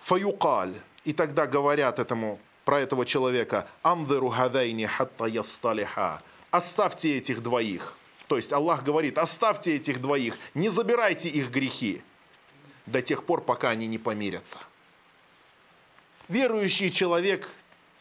Фаюкаль. 0.01 0.75
И 1.03 1.13
тогда 1.13 1.47
говорят 1.47 1.97
этому, 1.97 2.37
про 2.63 2.79
этого 2.79 3.05
человека, 3.05 3.67
амдеру 3.81 4.29
хадайни 4.29 4.85
хатта 4.85 5.25
ясталиха. 5.25 6.21
Оставьте 6.51 7.17
этих 7.17 7.41
двоих. 7.41 7.95
То 8.27 8.35
есть 8.35 8.53
Аллах 8.53 8.83
говорит, 8.83 9.17
оставьте 9.17 9.77
этих 9.77 9.99
двоих, 9.99 10.37
не 10.53 10.69
забирайте 10.69 11.27
их 11.29 11.49
грехи 11.49 12.03
до 12.85 13.01
тех 13.01 13.23
пор, 13.23 13.41
пока 13.41 13.69
они 13.69 13.87
не 13.87 13.97
помирятся. 13.97 14.59
Верующий 16.29 16.89
человек 16.89 17.49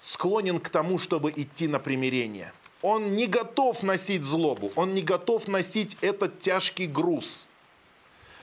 склонен 0.00 0.60
к 0.60 0.68
тому, 0.68 1.00
чтобы 1.00 1.32
идти 1.34 1.66
на 1.66 1.80
примирение– 1.80 2.52
он 2.82 3.16
не 3.16 3.26
готов 3.26 3.82
носить 3.82 4.22
злобу, 4.22 4.72
он 4.76 4.94
не 4.94 5.02
готов 5.02 5.48
носить 5.48 5.96
этот 6.00 6.38
тяжкий 6.38 6.86
груз. 6.86 7.48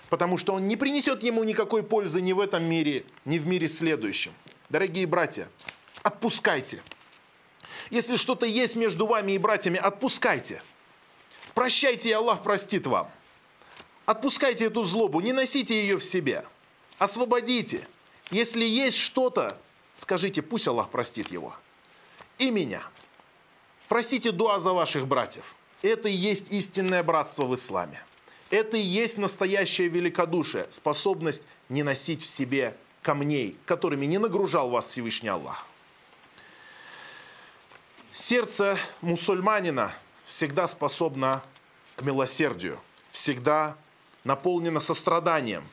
Потому 0.10 0.38
что 0.38 0.54
он 0.54 0.68
не 0.68 0.76
принесет 0.76 1.24
ему 1.24 1.44
никакой 1.44 1.84
пользы 1.84 2.22
ни 2.22 2.34
в 2.34 2.40
этом 2.40 2.64
мире, 2.64 3.06
ни 3.24 3.38
в 3.38 3.48
мире 3.48 3.68
следующем. 3.68 4.34
Дорогие 4.70 5.08
братья, 5.08 5.48
отпускайте. 6.04 6.82
Если 7.90 8.16
что-то 8.16 8.46
есть 8.46 8.76
между 8.76 9.08
вами 9.08 9.34
и 9.34 9.38
братьями, 9.38 9.78
отпускайте. 9.78 10.62
Прощайте, 11.54 12.10
и 12.10 12.12
Аллах 12.12 12.44
простит 12.44 12.86
вам. 12.88 13.10
Отпускайте 14.06 14.66
эту 14.66 14.84
злобу, 14.84 15.22
не 15.22 15.34
носите 15.34 15.80
ее 15.82 15.98
в 15.98 16.04
себе. 16.04 16.46
Освободите. 16.98 17.88
Если 18.32 18.66
есть 18.66 18.98
что-то, 18.98 19.58
скажите, 19.96 20.42
пусть 20.42 20.68
Аллах 20.68 20.90
простит 20.90 21.32
его. 21.32 21.56
И 22.38 22.52
меня. 22.52 22.84
Просите 23.88 24.32
дуа 24.32 24.60
за 24.60 24.74
ваших 24.74 25.08
братьев. 25.08 25.56
Это 25.82 26.10
и 26.10 26.14
есть 26.14 26.52
истинное 26.52 27.04
братство 27.04 27.46
в 27.46 27.56
исламе. 27.56 28.02
Это 28.50 28.78
и 28.78 28.82
есть 28.82 29.18
настоящее 29.18 29.88
великодушие, 29.88 30.68
способность 30.70 31.44
не 31.70 31.84
носить 31.84 32.22
в 32.22 32.26
себе 32.26 32.76
камней, 33.02 33.58
которыми 33.66 34.06
не 34.06 34.18
нагружал 34.18 34.70
вас 34.70 34.86
Всевышний 34.86 35.30
Аллах. 35.30 35.66
Сердце 38.14 38.78
мусульманина 39.02 39.94
всегда 40.26 40.68
способно 40.68 41.44
к 41.96 42.02
милосердию, 42.02 42.80
всегда 43.10 43.76
наполнено 44.24 44.80
состраданием. 44.80 45.68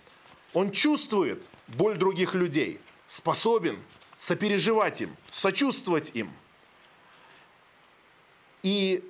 Он 0.53 0.71
чувствует 0.71 1.49
боль 1.69 1.97
других 1.97 2.35
людей, 2.35 2.81
способен 3.07 3.83
сопереживать 4.23 5.01
им, 5.01 5.17
сочувствовать 5.31 6.13
им– 6.15 6.33
и 8.63 9.03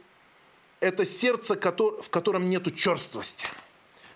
это 0.80 1.04
сердце, 1.04 1.54
в 1.54 2.10
котором 2.10 2.48
нету 2.48 2.70
черствости. 2.70 3.46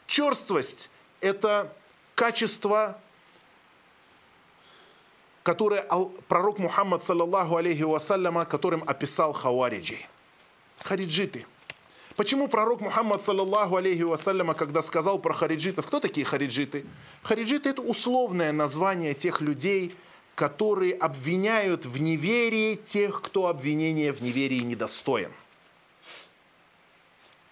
Черствость– 0.06 0.90
это 1.20 1.72
качество, 2.14 2.98
которое 5.42 5.86
пророк 6.28 6.58
Мухаммад, 6.58 7.04
саллаллаху 7.04 7.56
алейхи 7.56 7.82
вассаляма, 7.82 8.44
которым 8.46 8.82
описал 8.86 9.32
хавариджи. 9.32 9.98
Хариджиты. 10.80 11.46
Почему 12.16 12.48
пророк 12.48 12.80
Мухаммад, 12.80 13.22
саллаллаху 13.22 13.76
алейхи 13.76 14.02
вассаляма, 14.02 14.54
когда 14.54 14.80
сказал 14.80 15.18
про 15.18 15.34
хариджитов, 15.34 15.86
кто 15.86 16.00
такие 16.00 16.24
хариджиты? 16.24 16.86
Хариджиты– 17.22 17.68
это 17.70 17.82
условное 17.82 18.52
название 18.52 19.12
тех 19.12 19.42
людей, 19.42 19.94
которые 20.36 20.92
обвиняют 20.92 21.86
в 21.86 21.98
неверии 21.98 22.76
тех, 22.76 23.22
кто 23.22 23.48
обвинения 23.48 24.12
в 24.12 24.20
неверии 24.20 24.60
недостоин. 24.60 25.32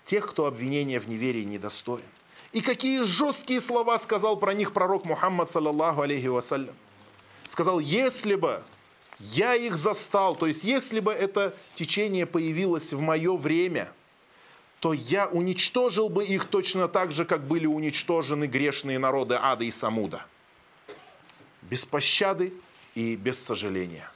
Тех, 0.05 0.29
кто 0.29 0.45
обвинения 0.45 1.01
в 1.01 1.09
неверии 1.09 1.45
недостоин. 1.45 2.05
И 2.53 2.61
какие 2.61 3.03
жесткие 3.03 3.63
слова 3.63 3.99
сказал 3.99 4.37
про 4.37 4.53
них 4.53 4.75
пророк 4.75 5.07
Мухаммад, 5.07 5.51
саллаллаху 5.51 6.03
алейхи 6.03 6.27
вассалям. 6.27 6.75
Сказал, 7.47 7.81
если 7.81 8.35
бы 8.35 8.63
я 9.19 9.55
их 9.55 9.79
застал, 9.79 10.37
то 10.37 10.47
есть 10.47 10.63
если 10.63 11.01
бы 11.01 11.11
это 11.11 11.57
течение 11.73 12.27
появилось 12.27 12.93
в 12.93 13.01
мое 13.01 13.35
время, 13.35 13.91
то 14.81 14.93
я 14.93 15.27
уничтожил 15.29 16.11
бы 16.11 16.23
их 16.23 16.45
точно 16.49 16.87
так 16.89 17.13
же, 17.13 17.25
как 17.25 17.47
были 17.47 17.65
уничтожены 17.65 18.45
грешные 18.45 18.99
народы 18.99 19.39
Ада 19.41 19.65
и 19.65 19.71
Самуда. 19.71 20.27
Без 21.63 21.87
пощады 21.87 22.53
и 22.95 23.17
без 23.17 23.43
сожаления. 23.43 24.11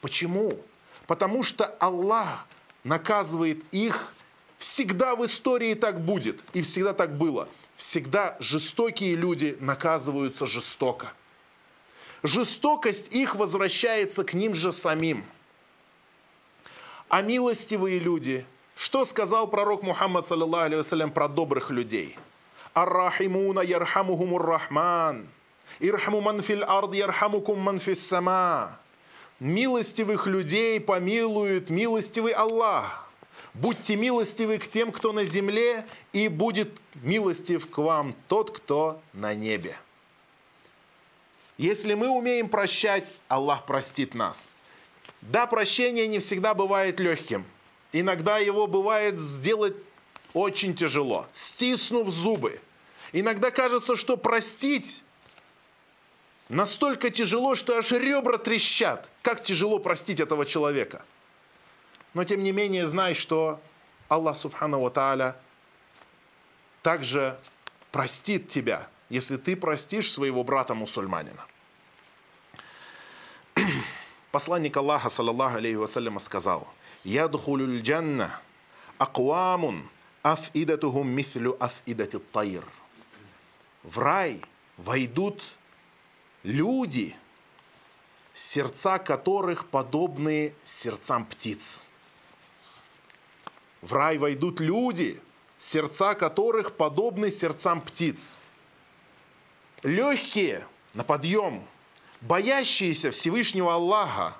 Почему? 0.00 0.52
Потому 1.06 1.42
что 1.42 1.66
Аллах 1.66 2.46
наказывает 2.84 3.62
их 3.72 4.12
всегда 4.58 5.16
в 5.16 5.24
истории 5.24 5.74
так 5.74 6.00
будет, 6.00 6.44
и 6.52 6.62
всегда 6.62 6.92
так 6.92 7.16
было. 7.16 7.48
Всегда 7.76 8.36
жестокие 8.40 9.14
люди 9.14 9.56
наказываются 9.60 10.46
жестоко. 10.46 11.12
Жестокость 12.22 13.12
их 13.14 13.34
возвращается 13.34 14.22
к 14.24 14.34
ним 14.34 14.52
же 14.52 14.70
самим. 14.70 15.24
А 17.08 17.22
милостивые 17.22 17.98
люди, 17.98 18.44
что 18.76 19.04
сказал 19.04 19.48
пророк 19.48 19.82
Мухаммад, 19.82 20.26
саллиллаху 20.26 21.10
про 21.10 21.28
добрых 21.28 21.70
людей? 21.70 22.16
Ар-рахимуна 22.74 23.60
ярхамухумур 23.60 24.44
рахман. 24.44 25.26
Ирхаму 25.78 26.20
ман 26.20 26.42
фил 26.42 26.64
ард 26.64 26.94
ярхамукум 26.94 27.60
ман 27.60 27.78
фис 27.78 28.06
сама. 28.06 28.80
Милостивых 29.38 30.26
людей 30.26 30.80
помилует 30.80 31.70
милостивый 31.70 32.32
Аллах. 32.32 33.08
Будьте 33.54 33.96
милостивы 33.96 34.58
к 34.58 34.68
тем, 34.68 34.92
кто 34.92 35.12
на 35.12 35.24
земле, 35.24 35.86
и 36.12 36.28
будет 36.28 36.70
милостив 36.94 37.68
к 37.70 37.78
вам 37.78 38.14
тот, 38.28 38.50
кто 38.50 39.00
на 39.12 39.34
небе. 39.34 39.76
Если 41.58 41.94
мы 41.94 42.08
умеем 42.08 42.48
прощать, 42.48 43.04
Аллах 43.28 43.66
простит 43.66 44.14
нас. 44.14 44.56
Да, 45.20 45.46
прощение 45.46 46.06
не 46.06 46.18
всегда 46.18 46.54
бывает 46.54 47.00
легким. 47.00 47.44
Иногда 47.92 48.38
его 48.38 48.66
бывает 48.66 49.20
сделать 49.20 49.74
очень 50.32 50.74
тяжело, 50.74 51.26
стиснув 51.32 52.08
зубы. 52.08 52.60
Иногда 53.12 53.50
кажется, 53.50 53.96
что 53.96 54.16
простить 54.16 55.02
настолько 56.50 57.10
тяжело, 57.10 57.54
что 57.54 57.78
аж 57.78 57.92
ребра 57.92 58.36
трещат. 58.36 59.08
Как 59.22 59.42
тяжело 59.42 59.78
простить 59.78 60.20
этого 60.20 60.44
человека. 60.44 61.04
Но 62.12 62.24
тем 62.24 62.42
не 62.42 62.52
менее, 62.52 62.86
знай, 62.86 63.14
что 63.14 63.60
Аллах 64.08 64.36
Субхану 64.36 64.90
Тааля 64.90 65.36
также 66.82 67.38
простит 67.92 68.48
тебя, 68.48 68.88
если 69.08 69.36
ты 69.36 69.56
простишь 69.56 70.12
своего 70.12 70.42
брата-мусульманина. 70.44 71.46
Посланник 74.32 74.76
Аллаха, 74.76 75.08
саллаллаху 75.08 75.56
алейхи 75.56 75.76
вассаляма, 75.76 76.18
сказал, 76.18 76.68
«Я 77.04 77.28
духулюль 77.28 77.80
джанна 77.80 78.40
аквамун 78.98 79.88
афидатухум 80.22 81.08
мithлю 81.08 81.56
афидати 81.60 82.18
тайр». 82.18 82.64
В 83.82 83.98
рай 83.98 84.42
войдут 84.76 85.42
люди, 86.42 87.14
сердца 88.34 88.98
которых 88.98 89.66
подобны 89.66 90.54
сердцам 90.64 91.26
птиц. 91.26 91.82
В 93.82 93.92
рай 93.92 94.18
войдут 94.18 94.60
люди, 94.60 95.20
сердца 95.58 96.14
которых 96.14 96.76
подобны 96.76 97.30
сердцам 97.30 97.80
птиц. 97.80 98.38
Легкие 99.82 100.66
на 100.94 101.04
подъем, 101.04 101.66
боящиеся 102.20 103.10
Всевышнего 103.10 103.74
Аллаха, 103.74 104.36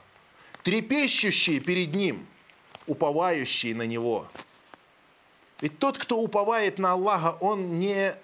трепещущие 0.63 1.61
перед 1.61 1.95
Ним, 1.95 2.27
уповающие 2.87 3.75
на 3.75 3.87
Него. 3.87 4.29
Ведь 5.61 5.79
тот, 5.79 5.99
кто 5.99 6.19
уповает 6.19 6.79
на 6.79 6.93
Аллаха, 6.93 7.37
он 7.41 7.79
не 7.79 8.15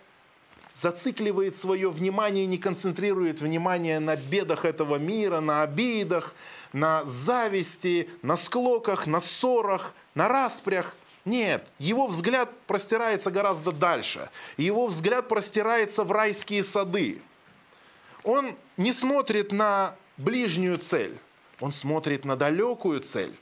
зацикливает 0.76 1.56
свое 1.56 1.90
внимание, 1.90 2.45
не 2.45 2.59
концентрирует 2.59 3.40
внимание 3.40 3.99
на 3.99 4.14
бедах 4.14 4.66
этого 4.66 4.97
мира, 4.97 5.40
на 5.40 5.62
обидах, 5.62 6.35
на 6.75 7.04
зависти, 7.06 8.11
на 8.21 8.37
склоках, 8.37 9.06
на 9.06 9.21
ссорах, 9.21 9.95
на 10.14 10.28
распрях– 10.28 10.95
нет, 11.26 11.66
его 11.80 12.06
взгляд 12.06 12.56
простирается 12.69 13.32
гораздо 13.32 13.73
дальше. 13.73 14.30
Его 14.56 14.86
взгляд 14.86 15.28
простирается 15.28 16.04
в 16.04 16.12
райские 16.12 16.62
сады. 16.62 17.21
Он 18.23 18.54
не 18.76 18.93
смотрит 18.93 19.50
на 19.50 19.97
ближнюю 20.17 20.78
цель, 20.78 21.19
он 21.58 21.73
смотрит 21.73 22.25
на 22.25 22.36
далекую 22.36 23.00
цель. 23.00 23.34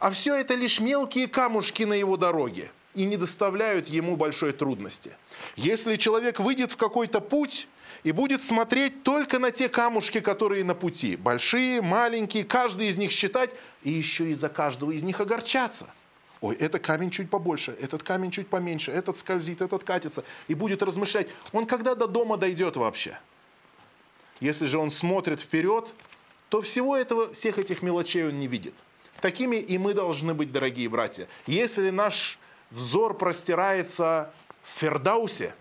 А 0.00 0.10
все 0.10 0.34
это 0.34 0.54
лишь 0.54 0.80
мелкие 0.80 1.26
камушки 1.26 1.84
на 1.84 1.94
его 1.94 2.18
дороге 2.18 2.70
и 2.94 3.04
не 3.04 3.16
доставляют 3.16 3.88
ему 3.88 4.16
большой 4.16 4.52
трудности. 4.52 5.16
Если 5.56 5.96
человек 5.96 6.40
выйдет 6.40 6.72
в 6.72 6.76
какой-то 6.76 7.20
путь 7.20 7.68
и 8.02 8.12
будет 8.12 8.42
смотреть 8.42 9.02
только 9.02 9.38
на 9.38 9.50
те 9.50 9.68
камушки, 9.68 10.20
которые 10.20 10.64
на 10.64 10.74
пути, 10.74 11.16
большие, 11.16 11.82
маленькие, 11.82 12.44
каждый 12.44 12.88
из 12.88 12.96
них 12.96 13.10
считать, 13.10 13.50
и 13.82 13.90
еще 13.90 14.30
из-за 14.30 14.48
каждого 14.48 14.90
из 14.92 15.02
них 15.02 15.20
огорчаться– 15.20 15.92
ой, 16.44 16.56
этот 16.56 16.84
камень 16.84 17.10
чуть 17.10 17.30
побольше, 17.30 17.74
этот 17.80 18.02
камень 18.02 18.30
чуть 18.30 18.48
поменьше, 18.48 18.92
этот 18.92 19.16
скользит, 19.16 19.62
этот 19.62 19.82
катится, 19.82 20.24
и 20.46 20.54
будет 20.54 20.82
размышлять, 20.82 21.28
он 21.52 21.64
когда 21.64 21.94
до 21.94 22.06
дома 22.06 22.36
дойдет 22.36 22.76
вообще? 22.76 23.18
Если 24.40 24.66
же 24.66 24.78
он 24.78 24.90
смотрит 24.90 25.40
вперед, 25.40 25.94
то 26.50 26.60
всего 26.60 26.96
этого, 26.96 27.32
всех 27.32 27.58
этих 27.58 27.80
мелочей 27.80 28.28
он 28.28 28.38
не 28.38 28.46
видит. 28.46 28.74
Такими 29.22 29.56
и 29.56 29.78
мы 29.78 29.94
должны 29.94 30.34
быть, 30.34 30.52
дорогие 30.52 30.86
братья. 30.90 31.28
Если 31.46 31.88
наш 31.88 32.38
взор 32.74 33.16
простирается 33.16 34.32
в 34.62 34.68
Фердаусе, 34.78 35.54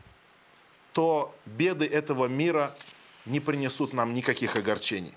то 0.92 1.34
беды 1.46 1.86
этого 1.86 2.26
мира 2.26 2.76
не 3.26 3.40
принесут 3.40 3.94
нам 3.94 4.14
никаких 4.14 4.56
огорчений. 4.56 5.14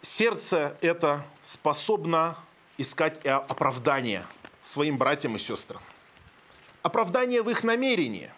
Сердце 0.00 0.76
это 0.80 1.24
способно 1.42 2.36
искать 2.78 3.24
оправдание– 3.26 4.26
своим 4.64 4.98
братьям 4.98 5.36
и 5.36 5.38
сестрам. 5.38 5.82
Оправдание 6.82 7.42
в 7.42 7.50
их 7.50 7.62
намерении. 7.62 8.32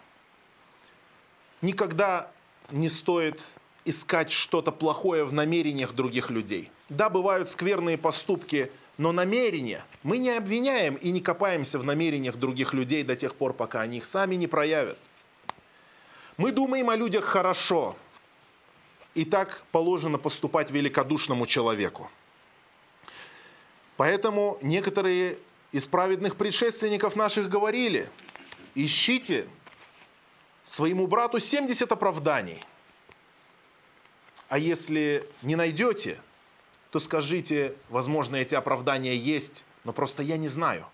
Никогда 1.61 2.29
не 2.69 2.89
стоит 2.89 3.41
искать 3.85 4.31
что-то 4.31 4.71
плохое 4.71 5.23
в 5.23 5.33
намерениях 5.33 5.93
других 5.93 6.29
людей. 6.29 6.69
Да, 6.89 7.09
бывают 7.09 7.49
скверные 7.49 7.97
поступки, 7.97 8.71
но 8.97 9.11
намерения 9.11 9.85
мы 10.03 10.17
не 10.17 10.31
обвиняем 10.31 10.95
и 10.95 11.11
не 11.11 11.21
копаемся 11.21 11.79
в 11.79 11.83
намерениях 11.83 12.35
других 12.35 12.73
людей 12.73 13.03
до 13.03 13.15
тех 13.15 13.35
пор, 13.35 13.53
пока 13.53 13.81
они 13.81 13.97
их 13.97 14.05
сами 14.05 14.35
не 14.35 14.47
проявят. 14.47 14.97
Мы 16.37 16.51
думаем 16.51 16.89
о 16.89 16.95
людях 16.95 17.25
хорошо, 17.25 17.95
и 19.13 19.25
так 19.25 19.63
положено 19.71 20.17
поступать 20.19 20.69
великодушному 20.69 21.45
человеку. 21.47 22.11
Поэтому 23.97 24.59
некоторые 24.61 25.39
из 25.71 25.87
праведных 25.87 26.35
предшественников 26.35 27.15
наших 27.15 27.49
говорили, 27.49 28.09
ищите 28.75 29.47
своему 30.63 31.07
брату 31.07 31.39
70 31.39 31.91
оправданий. 31.91 32.63
А 34.49 34.59
если 34.59 35.27
не 35.41 35.55
найдете, 35.55 36.19
то 36.91 36.99
скажите, 36.99 37.75
возможно, 37.89 38.35
эти 38.35 38.55
оправдания 38.55 39.15
есть, 39.15 39.65
но 39.83 39.93
просто 39.93 40.23
я 40.23 40.37
не 40.37 40.47
знаю. 40.47 40.85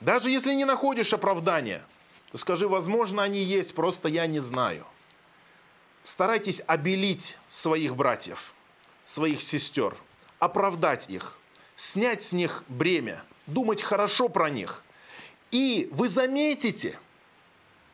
Даже 0.00 0.30
если 0.30 0.54
не 0.54 0.64
находишь 0.64 1.12
оправдания, 1.12 1.84
то 2.30 2.38
скажи, 2.38 2.68
возможно, 2.68 3.22
они 3.22 3.42
есть, 3.42 3.74
просто 3.74 4.08
я 4.08 4.26
не 4.26 4.38
знаю. 4.38 4.86
Старайтесь 6.04 6.62
обелить 6.66 7.36
своих 7.48 7.96
братьев, 7.96 8.54
своих 9.04 9.42
сестер, 9.42 9.94
оправдать 10.38 11.10
их, 11.10 11.36
снять 11.76 12.22
с 12.22 12.32
них 12.32 12.64
бремя– 12.68 13.22
думать 13.50 13.82
хорошо 13.82 14.28
про 14.28 14.50
них. 14.50 14.82
И 15.50 15.88
вы 15.92 16.08
заметите, 16.08 16.98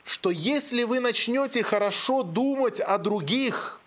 что 0.05 0.31
если 0.31 0.85
вы 0.85 1.01
начнете 1.01 1.63
хорошо 1.63 2.23
думать 2.23 2.81
о 2.81 2.99
других, 2.99 3.81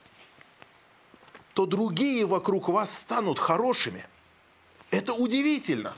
то 1.59 1.65
другие 1.65 2.25
вокруг 2.25 2.69
вас 2.69 2.99
станут 2.99 3.37
хорошими. 3.37 4.05
Это 4.91 5.11
удивительно. 5.11 5.93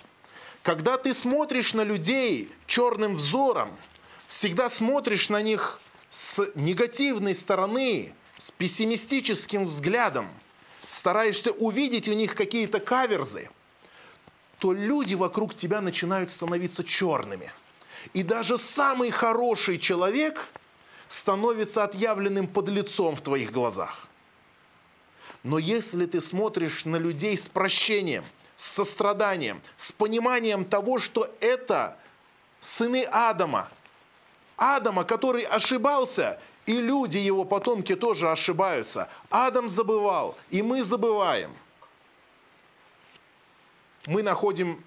Когда 0.64 0.98
ты 0.98 1.14
смотришь 1.14 1.76
на 1.76 1.84
людей 1.84 2.52
черным 2.66 3.16
взором, 3.16 3.78
всегда 4.26 4.72
смотришь 4.72 5.30
на 5.30 5.40
них 5.44 5.80
с 6.10 6.50
негативной 6.56 7.36
стороны, 7.36 8.16
с 8.40 8.50
пессимистическим 8.50 9.68
взглядом, 9.68 10.28
стараешься 10.90 11.52
увидеть 11.52 12.08
у 12.08 12.14
них 12.14 12.34
какие-то 12.34 12.80
каверзы– 12.80 13.48
то 14.58 14.74
люди 14.74 15.14
вокруг 15.14 15.54
тебя 15.54 15.80
начинают 15.80 16.32
становиться 16.32 16.84
черными. 16.84 17.52
И 18.16 18.24
даже 18.24 18.58
самый 18.58 19.12
хороший 19.12 19.78
человек 19.78 20.44
становится 21.08 21.84
отъявленным 21.84 22.48
подлецом 22.48 23.16
в 23.16 23.22
твоих 23.22 23.52
глазах. 23.52 24.08
Но 25.44 25.58
если 25.58 26.06
ты 26.06 26.22
смотришь 26.22 26.86
на 26.86 26.98
людей 26.98 27.38
с 27.38 27.50
прощением, 27.50 28.24
с 28.56 28.66
состраданием, 28.66 29.62
с 29.78 29.92
пониманием 29.92 30.66
того, 30.66 31.00
что 31.00 31.34
это 31.40 31.98
сыны 32.60 33.04
Адама, 33.06 33.70
Адама, 34.58 35.04
который 35.04 35.44
ошибался, 35.44 36.40
И 36.66 36.74
люди, 36.74 37.18
его 37.18 37.44
потомки, 37.44 37.96
тоже 37.96 38.30
ошибаются. 38.30 39.10
Адам 39.30 39.68
забывал, 39.68 40.38
и 40.52 40.62
мы 40.62 40.84
забываем. 40.84 41.52
Мы 44.06 44.24
находим 44.24 44.84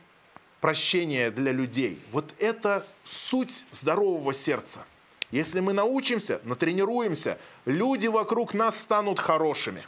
прощение 0.60 1.30
для 1.30 1.52
людей. 1.52 2.00
Вот 2.12 2.32
это 2.38 2.86
суть 3.04 3.66
здорового 3.70 4.32
сердца. 4.32 4.86
Если 5.30 5.60
мы 5.60 5.72
научимся, 5.72 6.40
натренируемся, 6.44 7.38
люди 7.64 8.06
вокруг 8.06 8.54
нас 8.54 8.80
станут 8.80 9.18
хорошими. 9.18 9.84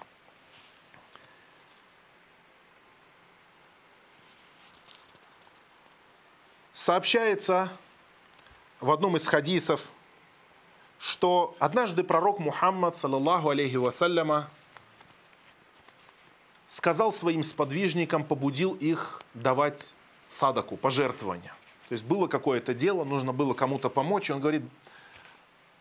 Сообщается 6.86 7.72
в 8.80 8.92
одном 8.92 9.16
из 9.16 9.26
хадисов, 9.26 9.80
что 11.00 11.56
однажды 11.58 12.04
пророк 12.04 12.38
Мухаммад, 12.38 12.94
саллаллаху 12.94 13.48
алейхи 13.48 13.74
вассаляма, 13.74 14.48
сказал 16.68 17.10
своим 17.10 17.42
сподвижникам, 17.42 18.22
побудил 18.22 18.74
их 18.74 19.20
давать 19.34 19.96
садаку, 20.28 20.76
пожертвования. 20.76 21.52
То 21.88 21.92
есть 21.92 22.04
было 22.04 22.28
какое-то 22.28 22.72
дело, 22.72 23.02
нужно 23.02 23.32
было 23.32 23.52
кому-то 23.52 23.90
помочь, 23.90 24.30
и 24.30 24.32
он 24.32 24.40
говорит, 24.40 24.62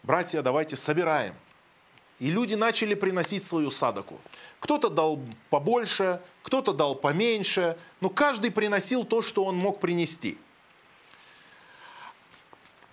братья, 0.02 0.42
давайте 0.42 0.76
собираем. 0.76 1.36
И 2.18 2.32
люди 2.32 2.56
начали 2.56 2.96
приносить 2.96 3.46
свою 3.46 3.70
садаку. 3.70 4.20
Кто-то 4.60 4.90
дал 4.90 5.20
побольше, 5.52 6.20
кто-то 6.42 6.74
дал 6.74 6.96
поменьше, 6.96 7.78
но 8.02 8.10
каждый 8.10 8.50
приносил 8.50 9.04
то, 9.04 9.22
что 9.22 9.46
он 9.46 9.56
мог 9.56 9.80
принести. 9.80 10.40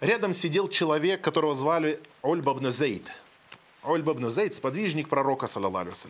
Рядом 0.03 0.35
сидел 0.35 0.67
человек, 0.67 1.23
которого 1.23 1.55
звали 1.55 2.01
Ольбабн 2.23 2.73
Зейд. 2.73 3.09
Ольбабн 3.85 4.31
Зейд– 4.31 4.53
сподвижник 4.57 5.09
пророка, 5.09 5.47
саллаллаху 5.47 6.09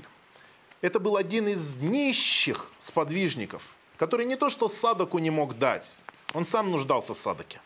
Это 0.81 0.99
был 0.99 1.19
один 1.19 1.47
из 1.47 1.77
нищих 1.77 2.71
сподвижников, 2.79 3.63
который 3.99 4.25
не 4.25 4.37
то 4.37 4.49
что 4.49 4.69
садаку 4.69 5.19
не 5.19 5.29
мог 5.29 5.59
дать, 5.59 6.01
он 6.33 6.47
сам 6.47 6.71
нуждался 6.71 7.13
в 7.13 7.19
садаке. 7.19 7.61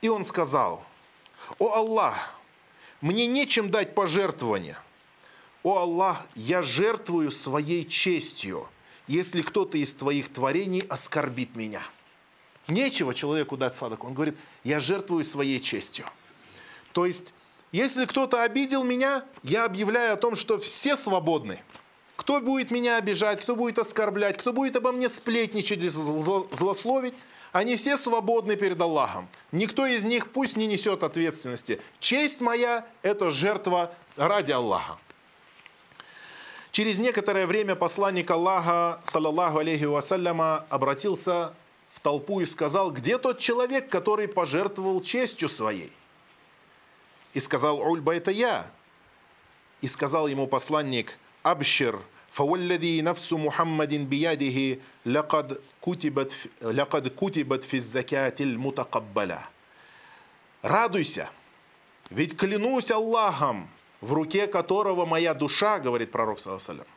И 0.00 0.08
он 0.08 0.22
сказал, 0.22 0.84
«О 1.58 1.74
Аллах, 1.74 2.38
мне 3.00 3.26
нечем 3.26 3.72
дать 3.72 3.96
пожертвования. 3.96 4.78
О 5.64 5.78
Аллах, 5.78 6.24
я 6.36 6.62
жертвую 6.62 7.32
своей 7.32 7.84
честью, 7.84 8.68
если 9.08 9.42
кто-то 9.42 9.76
из 9.76 9.92
твоих 9.92 10.32
творений 10.32 10.82
оскорбит 10.88 11.56
меня». 11.56 11.82
Нечего 12.68 13.14
человеку 13.14 13.56
дать 13.56 13.74
садаку. 13.74 14.06
Он 14.06 14.14
говорит, 14.14 14.36
я 14.62 14.78
жертвую 14.78 15.24
своей 15.24 15.58
честью. 15.58 16.04
То 16.92 17.06
есть, 17.06 17.32
если 17.72 18.04
кто-то 18.04 18.42
обидел 18.42 18.84
меня, 18.84 19.24
я 19.42 19.64
объявляю 19.64 20.14
о 20.14 20.16
том, 20.16 20.34
что 20.34 20.58
все 20.58 20.94
свободны. 20.94 21.62
Кто 22.16 22.40
будет 22.40 22.70
меня 22.70 22.96
обижать, 22.96 23.40
кто 23.40 23.56
будет 23.56 23.78
оскорблять, 23.78 24.36
кто 24.36 24.52
будет 24.52 24.76
обо 24.76 24.92
мне 24.92 25.08
сплетничать 25.08 25.82
и 25.82 25.88
злословить, 25.88 27.14
они 27.52 27.76
все 27.76 27.96
свободны 27.96 28.56
перед 28.56 28.80
Аллахом. 28.80 29.28
Никто 29.50 29.86
из 29.86 30.04
них 30.04 30.30
пусть 30.30 30.56
не 30.56 30.66
несет 30.66 31.02
ответственности. 31.02 31.80
Честь 32.00 32.40
моя– 32.40 32.86
это 33.02 33.30
жертва 33.30 33.94
ради 34.16 34.52
Аллаха. 34.52 34.98
Через 36.70 36.98
некоторое 36.98 37.46
время 37.46 37.76
посланник 37.76 38.30
Аллаха, 38.30 39.00
саллаллаху 39.04 39.58
алейхи 39.58 39.84
вассаляма, 39.84 40.66
обратился 40.68 41.54
в 41.91 41.99
толпу 41.99 42.41
и 42.41 42.45
сказал, 42.45 42.91
где 42.91 43.17
тот 43.17 43.39
человек, 43.39 43.89
который 43.89 44.27
пожертвовал 44.27 45.01
честью 45.01 45.49
своей? 45.49 45.91
И 47.33 47.39
сказал, 47.39 47.79
Ульба, 47.79 48.15
это 48.15 48.31
я. 48.31 48.71
И 49.81 49.87
сказал 49.87 50.27
ему 50.27 50.47
посланник – 50.47 51.23
أبشر 51.45 51.99
فوالذي 52.31 53.01
نفس 53.01 53.33
محمد 53.33 53.93
بيده 54.09 54.79
لقد 55.05 55.61
كتبت 55.81 56.37
لقد 56.61 57.07
كتبت 57.07 57.63
في 57.63 57.77
الزكاة 57.77 58.35
المتقبلة 58.39 59.39
Радуйся, 60.63 61.29
ведь 62.09 62.37
клянусь 62.37 62.89
Аллахом, 62.89 63.67
в 63.99 64.13
руке 64.13 64.47
которого 64.47 65.05
моя 65.05 65.33
душа, 65.33 65.77
говорит 65.79 66.09
пророк 66.09 66.39
Саласалям, 66.39 66.87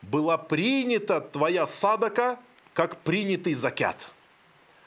была 0.00 0.38
принята 0.38 1.20
твоя 1.20 1.66
садака, 1.66 2.38
как 2.77 2.97
принятый 2.97 3.55
закят. 3.55 4.11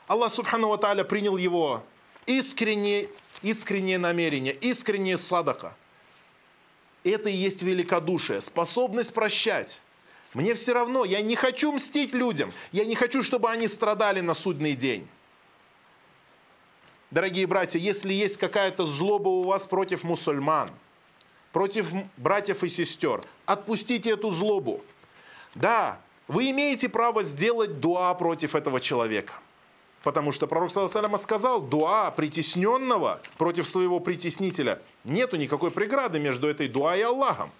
Аллах 0.06 0.32
Субхану 0.32 0.68
Ва 0.68 0.76
принял 1.02 1.36
его 1.36 1.82
искреннее, 2.24 3.08
искреннее 3.42 3.98
намерение, 3.98 4.54
искреннее 4.54 5.16
садака. 5.16 5.76
Это 7.02 7.28
и 7.28 7.32
есть 7.32 7.64
великодушие, 7.64 8.40
способность 8.42 9.12
прощать. 9.12 9.82
Мне 10.34 10.54
все 10.54 10.72
равно, 10.72 11.04
я 11.04 11.20
не 11.20 11.34
хочу 11.34 11.72
мстить 11.72 12.12
людям, 12.12 12.52
я 12.70 12.84
не 12.84 12.94
хочу, 12.94 13.24
чтобы 13.24 13.50
они 13.50 13.66
страдали 13.66 14.20
на 14.20 14.34
судный 14.34 14.76
день. 14.76 15.08
Дорогие 17.10 17.48
братья, 17.48 17.80
если 17.80 18.12
есть 18.12 18.36
какая-то 18.36 18.84
злоба 18.84 19.30
у 19.30 19.42
вас 19.42 19.66
против 19.66 20.04
мусульман, 20.04 20.70
против 21.50 21.90
братьев 22.16 22.62
и 22.62 22.68
сестер, 22.68 23.20
отпустите 23.46 24.10
эту 24.10 24.30
злобу. 24.30 24.80
Да, 25.56 26.00
вы 26.30 26.50
имеете 26.50 26.88
право 26.88 27.22
сделать 27.22 27.80
дуа 27.80 28.14
против 28.14 28.54
этого 28.54 28.80
человека– 28.80 29.34
Потому 30.02 30.32
что 30.32 30.46
пророк 30.46 30.70
Саласалама 30.70 31.18
сказал, 31.18 31.60
дуа 31.60 32.10
притесненного 32.10 33.20
против 33.36 33.68
своего 33.68 34.00
притеснителя. 34.00 34.80
Нету 35.04 35.36
никакой 35.36 35.70
преграды 35.70 36.18
между 36.18 36.48
этой 36.48 36.68
дуа 36.68 36.96
и 36.96 37.02
Аллахом. 37.02 37.50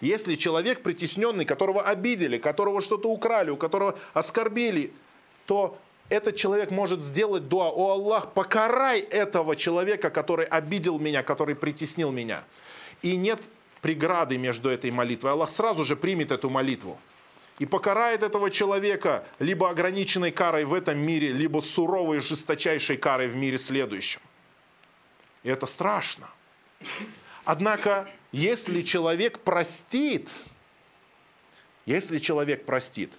Если 0.00 0.36
человек 0.36 0.82
притесненный, 0.82 1.44
которого 1.44 1.82
обидели, 1.82 2.38
которого 2.38 2.80
что-то 2.80 3.10
украли, 3.10 3.50
у 3.50 3.58
которого 3.58 3.98
оскорбили, 4.14 4.94
то 5.44 5.76
этот 6.08 6.36
человек 6.36 6.70
может 6.70 7.02
сделать 7.02 7.48
дуа, 7.48 7.68
о 7.68 7.90
Аллах, 7.90 8.32
покарай 8.32 9.00
этого 9.00 9.54
человека, 9.54 10.08
который 10.08 10.46
обидел 10.46 10.98
меня, 10.98 11.22
который 11.22 11.54
притеснил 11.54 12.12
меня. 12.12 12.44
И 13.02 13.16
нет 13.16 13.42
преграды 13.82 14.38
между 14.38 14.70
этой 14.70 14.90
молитвой. 14.90 15.32
Аллах 15.32 15.50
сразу 15.50 15.84
же 15.84 15.96
примет 15.96 16.32
эту 16.32 16.48
молитву 16.48 16.98
и 17.60 17.66
покарает 17.66 18.22
этого 18.22 18.50
человека 18.50 19.22
либо 19.38 19.68
ограниченной 19.68 20.32
карой 20.32 20.64
в 20.64 20.72
этом 20.72 20.98
мире, 20.98 21.28
либо 21.28 21.60
суровой, 21.60 22.18
жесточайшей 22.20 22.96
карой 22.96 23.28
в 23.28 23.36
мире 23.36 23.58
следующем. 23.58 24.22
И 25.42 25.50
это 25.50 25.66
страшно. 25.66 26.30
Однако, 27.44 28.08
если 28.32 28.80
человек 28.80 29.40
простит, 29.40 30.30
если 31.84 32.18
человек 32.18 32.64
простит, 32.64 33.12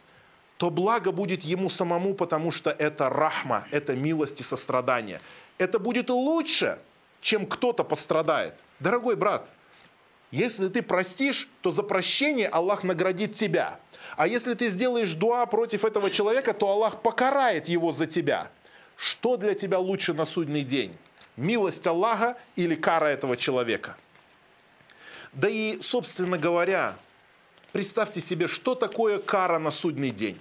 то 0.58 0.72
благо 0.72 1.12
будет 1.12 1.44
ему 1.44 1.70
самому, 1.70 2.16
потому 2.16 2.50
что 2.50 2.72
это 2.72 3.10
рахма, 3.10 3.68
это 3.70 3.96
милость 3.96 4.42
и 4.42 4.44
сострадание. 4.44 5.22
Это 5.60 5.78
будет 5.78 6.10
лучше, 6.10 6.80
чем 7.20 7.46
кто-то 7.46 7.84
пострадает. 7.84 8.56
Дорогой 8.80 9.16
брат, 9.16 9.48
если 10.32 10.68
ты 10.68 10.82
простишь, 10.82 11.48
то 11.62 11.70
за 11.70 11.84
прощение 11.84 12.48
Аллах 12.48 12.84
наградит 12.84 13.36
тебя– 13.36 13.80
а 14.18 14.28
если 14.28 14.54
ты 14.54 14.68
сделаешь 14.68 15.14
дуа 15.14 15.46
против 15.46 15.86
этого 15.86 16.10
человека, 16.10 16.54
то 16.54 16.68
Аллах 16.68 17.02
покарает 17.02 17.68
его 17.68 17.92
за 17.92 18.08
тебя. 18.08 18.52
Что 18.96 19.38
для 19.38 19.54
тебя 19.54 19.80
лучше 19.80 20.14
на 20.14 20.26
судный 20.26 20.64
день? 20.64 20.96
Милость 21.38 21.88
Аллаха 21.88 22.38
или 22.56 22.76
кара 22.76 23.08
этого 23.08 23.38
человека? 23.38 23.98
Да 25.34 25.50
и, 25.50 25.80
собственно 25.82 26.38
говоря, 26.38 26.98
представьте 27.72 28.20
себе, 28.20 28.48
что 28.48 28.76
такое 28.76 29.18
кара 29.18 29.60
на 29.60 29.72
судный 29.72 30.12
день. 30.12 30.40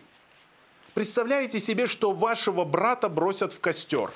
Представляете 0.94 1.61
себе, 1.61 1.87
что 1.87 2.12
вашего 2.12 2.64
брата 2.64 3.09
бросят 3.09 3.53
в 3.53 3.61
костер. 3.61 4.12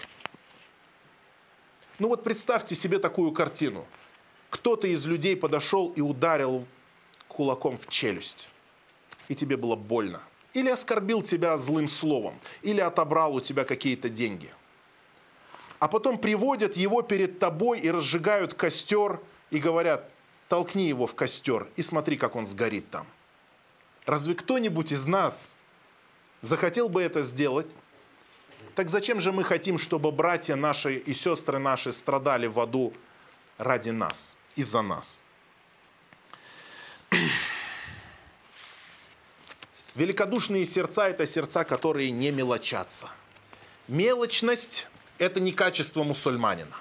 Ну 2.00 2.08
вот 2.08 2.24
представьте 2.24 2.74
себе 2.74 2.98
такую 2.98 3.30
картину. 3.30 3.86
Кто-то 4.50 4.88
из 4.88 5.06
людей 5.06 5.36
подошел 5.36 5.92
и 5.94 6.00
ударил 6.00 6.66
кулаком 7.28 7.78
в 7.78 7.88
челюсть 7.88 8.48
и 9.28 9.34
тебе 9.34 9.56
было 9.56 9.76
больно. 9.76 10.20
Или 10.52 10.70
оскорбил 10.70 11.22
тебя 11.22 11.56
злым 11.58 11.88
словом, 11.88 12.38
или 12.62 12.80
отобрал 12.80 13.34
у 13.34 13.40
тебя 13.40 13.64
какие-то 13.64 14.08
деньги. 14.08 14.50
А 15.78 15.88
потом 15.88 16.18
приводят 16.18 16.76
его 16.76 17.02
перед 17.02 17.38
тобой 17.38 17.80
и 17.80 17.90
разжигают 17.90 18.54
костер 18.54 19.20
и 19.50 19.58
говорят, 19.58 20.10
толкни 20.48 20.88
его 20.88 21.06
в 21.06 21.14
костер 21.14 21.68
и 21.76 21.82
смотри, 21.82 22.16
как 22.16 22.36
он 22.36 22.46
сгорит 22.46 22.88
там. 22.90 23.06
Разве 24.06 24.34
кто-нибудь 24.34 24.92
из 24.92 25.06
нас 25.06 25.56
захотел 26.42 26.88
бы 26.88 27.02
это 27.02 27.22
сделать? 27.22 27.68
Так 28.74 28.88
зачем 28.88 29.20
же 29.20 29.32
мы 29.32 29.44
хотим, 29.44 29.78
чтобы 29.78 30.12
братья 30.12 30.56
наши 30.56 30.96
и 30.96 31.14
сестры 31.14 31.58
наши 31.58 31.92
страдали 31.92 32.46
в 32.46 32.58
аду 32.60 32.92
ради 33.58 33.90
нас, 33.90 34.36
из-за 34.56 34.82
нас? 34.82 35.22
Великодушные 39.94 40.64
сердца– 40.64 41.08
это 41.08 41.24
сердца, 41.24 41.62
которые 41.62 42.10
не 42.10 42.32
мелочатся. 42.32 43.08
Мелочность– 43.86 44.88
это 45.18 45.38
не 45.38 45.52
качество 45.52 46.02
мусульманина. 46.02 46.76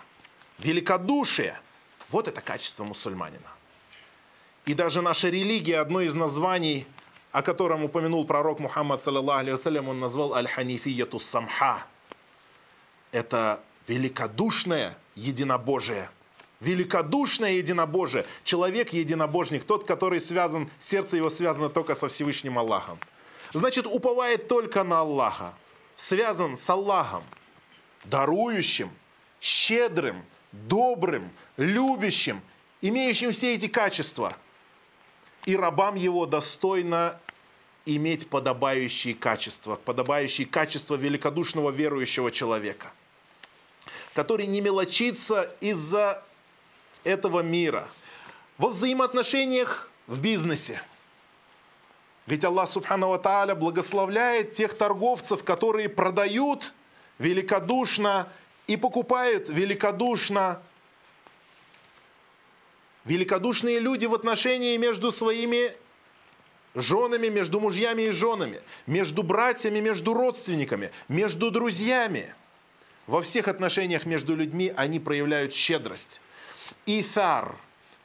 Великодушие, 0.59 1.59
Вот 2.09 2.27
это 2.27 2.41
качество 2.41 2.83
мусульманина. 2.83 3.49
И 4.65 4.73
даже 4.73 5.01
наша 5.01 5.29
религия, 5.29 5.79
одно 5.79 6.01
из 6.01 6.15
названий, 6.15 6.87
о 7.31 7.41
котором 7.41 7.83
упомянул 7.83 8.25
пророк 8.25 8.59
Мухаммад, 8.59 9.05
алейhi 9.05 9.89
он 9.89 9.99
назвал 9.99 10.33
аль-ханифияту 10.33 11.19
самха. 11.19 11.85
Это 13.11 13.61
великодушное 13.87 14.95
единобожие. 15.15 16.09
Великодушное 16.63 17.53
единобожие. 17.53 18.25
Человек 18.45 18.93
единобожник, 18.93 19.65
тот, 19.65 19.83
который 19.83 20.21
связан, 20.21 20.69
сердце 20.79 21.17
его 21.17 21.29
связано 21.29 21.69
только 21.69 21.93
со 21.93 22.07
Всевышним 22.07 22.57
Аллахом. 22.57 22.99
Значит, 23.53 23.85
уповает 23.85 24.47
только 24.47 24.83
на 24.83 25.01
Аллаха. 25.01 25.55
Связан 25.97 26.55
с 26.55 26.69
Аллахом, 26.69 27.23
дарующим, 28.05 28.91
щедрым, 29.41 30.23
добрым, 30.53 31.29
любящим, 31.57 32.41
имеющим 32.81 33.33
все 33.33 33.55
эти 33.55 33.67
качества. 33.67 34.33
И 35.45 35.57
рабам 35.57 35.95
его 35.95 36.25
достойно 36.25 37.19
иметь 37.85 38.29
подобающие 38.29 39.13
качества, 39.13 39.75
подобающие 39.75 40.47
качества 40.47 40.95
великодушного 40.95 41.71
верующего 41.71 42.31
человека, 42.31 42.93
который 44.13 44.47
не 44.47 44.61
мелочится 44.61 45.53
из-за 45.59 46.23
этого 47.03 47.41
мира. 47.41 47.89
Во 48.57 48.69
взаимоотношениях 48.69 49.89
в 50.07 50.19
бизнесе. 50.19 50.81
Ведь 52.25 52.45
Аллах 52.45 52.69
Субхану 52.69 53.17
Тааля 53.17 53.55
благословляет 53.55 54.51
тех 54.51 54.75
торговцев, 54.75 55.43
которые 55.43 55.89
продают 55.89 56.73
великодушно 57.19 58.29
и 58.67 58.77
покупают 58.77 59.49
великодушно. 59.49 60.61
Великодушные 63.05 63.79
люди 63.79 64.05
в 64.05 64.13
отношении 64.13 64.77
между 64.77 65.11
своими 65.11 65.73
женами, 66.73 67.27
между 67.27 67.59
мужьями 67.59 68.03
и 68.03 68.11
женами, 68.11 68.61
между 68.87 69.23
братьями, 69.23 69.79
между 69.79 70.13
родственниками, 70.13 70.91
между 71.09 71.51
друзьями. 71.51 72.33
Во 73.05 73.21
всех 73.21 73.49
отношениях 73.49 74.05
между 74.05 74.35
людьми 74.35 74.71
они 74.77 75.01
проявляют 75.01 75.53
щедрость. 75.53 76.21
Ithar, 76.85 77.55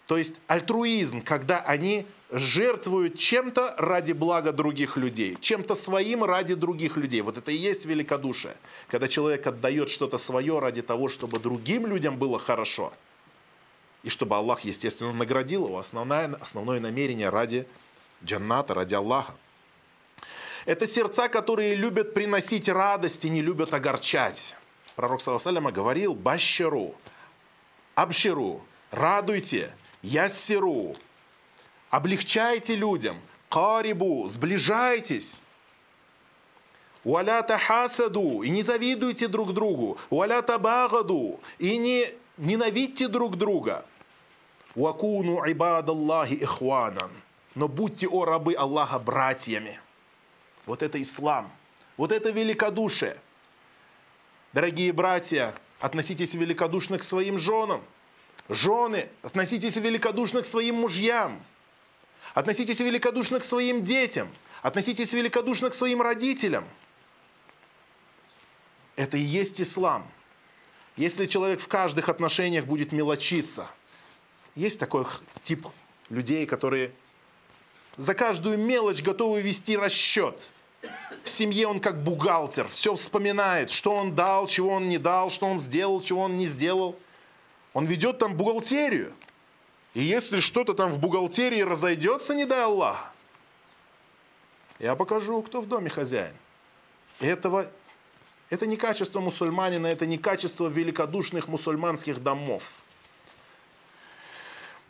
то 0.06 0.16
есть 0.16 0.34
альтруизм, 0.46 1.22
когда 1.22 1.60
они 1.60 2.06
жертвуют 2.30 3.18
чем-то 3.18 3.74
ради 3.78 4.12
блага 4.12 4.52
других 4.52 4.96
людей, 4.96 5.36
чем-то 5.40 5.74
своим 5.74 6.24
ради 6.24 6.54
других 6.54 6.96
людей. 6.96 7.20
Вот 7.22 7.38
это 7.38 7.50
и 7.50 7.56
есть 7.56 7.86
великодушие, 7.86 8.56
когда 8.88 9.08
человек 9.08 9.46
отдает 9.46 9.88
что-то 9.90 10.18
свое 10.18 10.58
ради 10.58 10.82
того, 10.82 11.08
чтобы 11.08 11.38
другим 11.38 11.86
людям 11.86 12.18
было 12.18 12.38
хорошо, 12.38 12.92
и 14.02 14.08
чтобы 14.10 14.36
Аллах, 14.36 14.60
естественно, 14.60 15.12
наградил 15.12 15.66
его. 15.66 15.78
Основное, 15.78 16.34
основное 16.36 16.80
намерение 16.80 17.30
ради 17.30 17.66
джанната, 18.24 18.74
ради 18.74 18.94
Аллаха. 18.94 19.34
Это 20.66 20.86
сердца, 20.86 21.28
которые 21.28 21.74
любят 21.74 22.14
приносить 22.14 22.68
радость 22.68 23.24
и 23.24 23.30
не 23.30 23.42
любят 23.42 23.72
огорчать. 23.72 24.56
Пророк 24.96 25.20
Саласаляма 25.20 25.72
говорил, 25.72 26.14
баширу, 26.14 26.94
абширу, 27.94 28.64
радуйте, 28.90 29.74
яссиру, 30.02 30.96
облегчайте 31.90 32.74
людям, 32.76 33.20
карибу, 33.48 34.26
сближайтесь. 34.26 35.42
Уалята 37.04 37.58
хасаду, 37.58 38.42
и 38.42 38.50
не 38.50 38.62
завидуйте 38.62 39.28
друг 39.28 39.54
другу. 39.54 39.98
Уалята 40.10 40.58
багаду, 40.58 41.40
и 41.58 41.78
не 41.78 42.12
ненавидьте 42.36 43.08
друг 43.08 43.36
друга. 43.36 43.86
Уакуну 44.74 45.42
ибадаллахи 45.46 46.34
ихванан 46.34 47.10
но 47.58 47.66
будьте, 47.66 48.06
о 48.06 48.24
рабы 48.24 48.54
Аллаха, 48.54 49.00
братьями. 49.00 49.80
Вот 50.64 50.84
это 50.84 51.02
ислам, 51.02 51.50
вот 51.96 52.12
это 52.12 52.30
великодушие. 52.30 53.18
Дорогие 54.52 54.92
братья, 54.92 55.54
относитесь 55.80 56.34
великодушно 56.34 56.98
к 56.98 57.02
своим 57.02 57.36
женам. 57.36 57.82
Жены, 58.48 59.08
относитесь 59.22 59.76
великодушно 59.76 60.42
к 60.42 60.46
своим 60.46 60.76
мужьям. 60.76 61.42
Относитесь 62.34 62.80
великодушно 62.80 63.40
к 63.40 63.44
своим 63.44 63.84
детям. 63.84 64.28
Относитесь 64.62 65.12
великодушно 65.12 65.70
к 65.70 65.74
своим 65.74 66.00
родителям. 66.00 66.64
Это 68.96 69.16
и 69.16 69.20
есть 69.20 69.60
ислам. 69.60 70.10
Если 70.96 71.26
человек 71.26 71.60
в 71.60 71.68
каждых 71.68 72.08
отношениях 72.08 72.64
будет 72.64 72.90
мелочиться, 72.90 73.70
есть 74.56 74.80
такой 74.80 75.06
тип 75.42 75.68
людей, 76.08 76.46
которые 76.46 76.90
за 77.96 78.14
каждую 78.14 78.58
мелочь 78.58 79.02
готовы 79.02 79.42
вести 79.42 79.76
расчет. 79.76 80.50
В 81.22 81.30
семье 81.30 81.68
он 81.68 81.80
как 81.80 82.02
бухгалтер, 82.02 82.66
все 82.68 82.94
вспоминает, 82.94 83.70
что 83.70 83.94
он 83.94 84.14
дал, 84.14 84.46
чего 84.46 84.70
он 84.70 84.88
не 84.88 84.98
дал, 84.98 85.30
что 85.30 85.46
он 85.46 85.58
сделал, 85.58 86.00
чего 86.00 86.22
он 86.22 86.36
не 86.36 86.46
сделал. 86.46 86.96
Он 87.78 87.86
ведет 87.86 88.18
там 88.18 88.34
бухгалтерию. 88.34 89.14
И 89.94 90.02
если 90.02 90.40
что-то 90.40 90.74
там 90.74 90.92
в 90.92 90.98
бухгалтерии 90.98 91.60
разойдется, 91.60 92.34
не 92.34 92.44
дай 92.44 92.64
Аллах, 92.64 93.14
я 94.80 94.96
покажу, 94.96 95.40
кто 95.42 95.60
в 95.60 95.68
доме 95.68 95.88
хозяин. 95.88 96.34
Этого, 97.20 97.70
это 98.50 98.66
не 98.66 98.76
качество 98.76 99.20
мусульманина, 99.20 99.86
это 99.86 100.06
не 100.06 100.18
качество 100.18 100.66
великодушных 100.66 101.46
мусульманских 101.46 102.20
домов. 102.20 102.64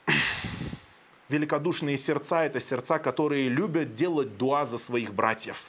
великодушные 1.29 1.99
сердца– 1.99 2.43
это 2.47 2.59
сердца, 2.59 2.99
которые 2.99 3.51
любят 3.51 3.93
делать 3.93 4.39
дуа 4.39 4.65
за 4.65 4.79
своих 4.79 5.13
братьев. 5.13 5.67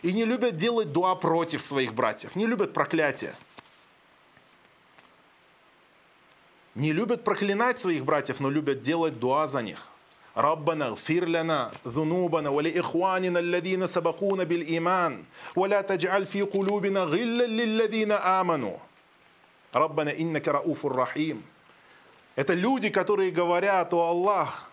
И 0.00 0.10
не 0.10 0.24
любят 0.24 0.56
делать 0.56 0.90
дуа 0.90 1.16
против 1.16 1.62
своих 1.62 1.92
братьев, 1.92 2.34
не 2.34 2.46
любят 2.46 2.72
проклятия. 2.72 3.34
Не 6.75 6.93
любят 6.93 7.23
проклинать 7.23 7.79
своих 7.79 8.05
братьев, 8.05 8.39
но 8.39 8.49
любят 8.49 8.81
делать 8.81 9.19
дуа 9.19 9.47
за 9.47 9.61
них. 9.61 9.79
ربنا 10.37 10.87
اغفر 10.87 11.25
لنا 11.25 11.71
ذنوبنا 11.87 12.49
ولإخواننا 12.49 13.39
الذين 13.39 13.85
سبقونا 13.85 14.43
بالإيمان 14.43 15.23
ولا 15.55 15.81
تجعل 15.81 16.25
في 16.25 16.41
قلوبنا 16.41 17.03
غلا 17.03 17.47
للذين 17.47 18.11
آمنوا 18.11 18.77
ربنا 19.75 20.19
إنك 20.19 20.47
رؤوف 20.47 20.85
رحيم 20.85 21.43
это 22.39 22.53
люди, 22.53 22.87
которые 22.87 23.31
говорят, 23.31 23.93
о 23.93 24.11
Аллах, 24.11 24.69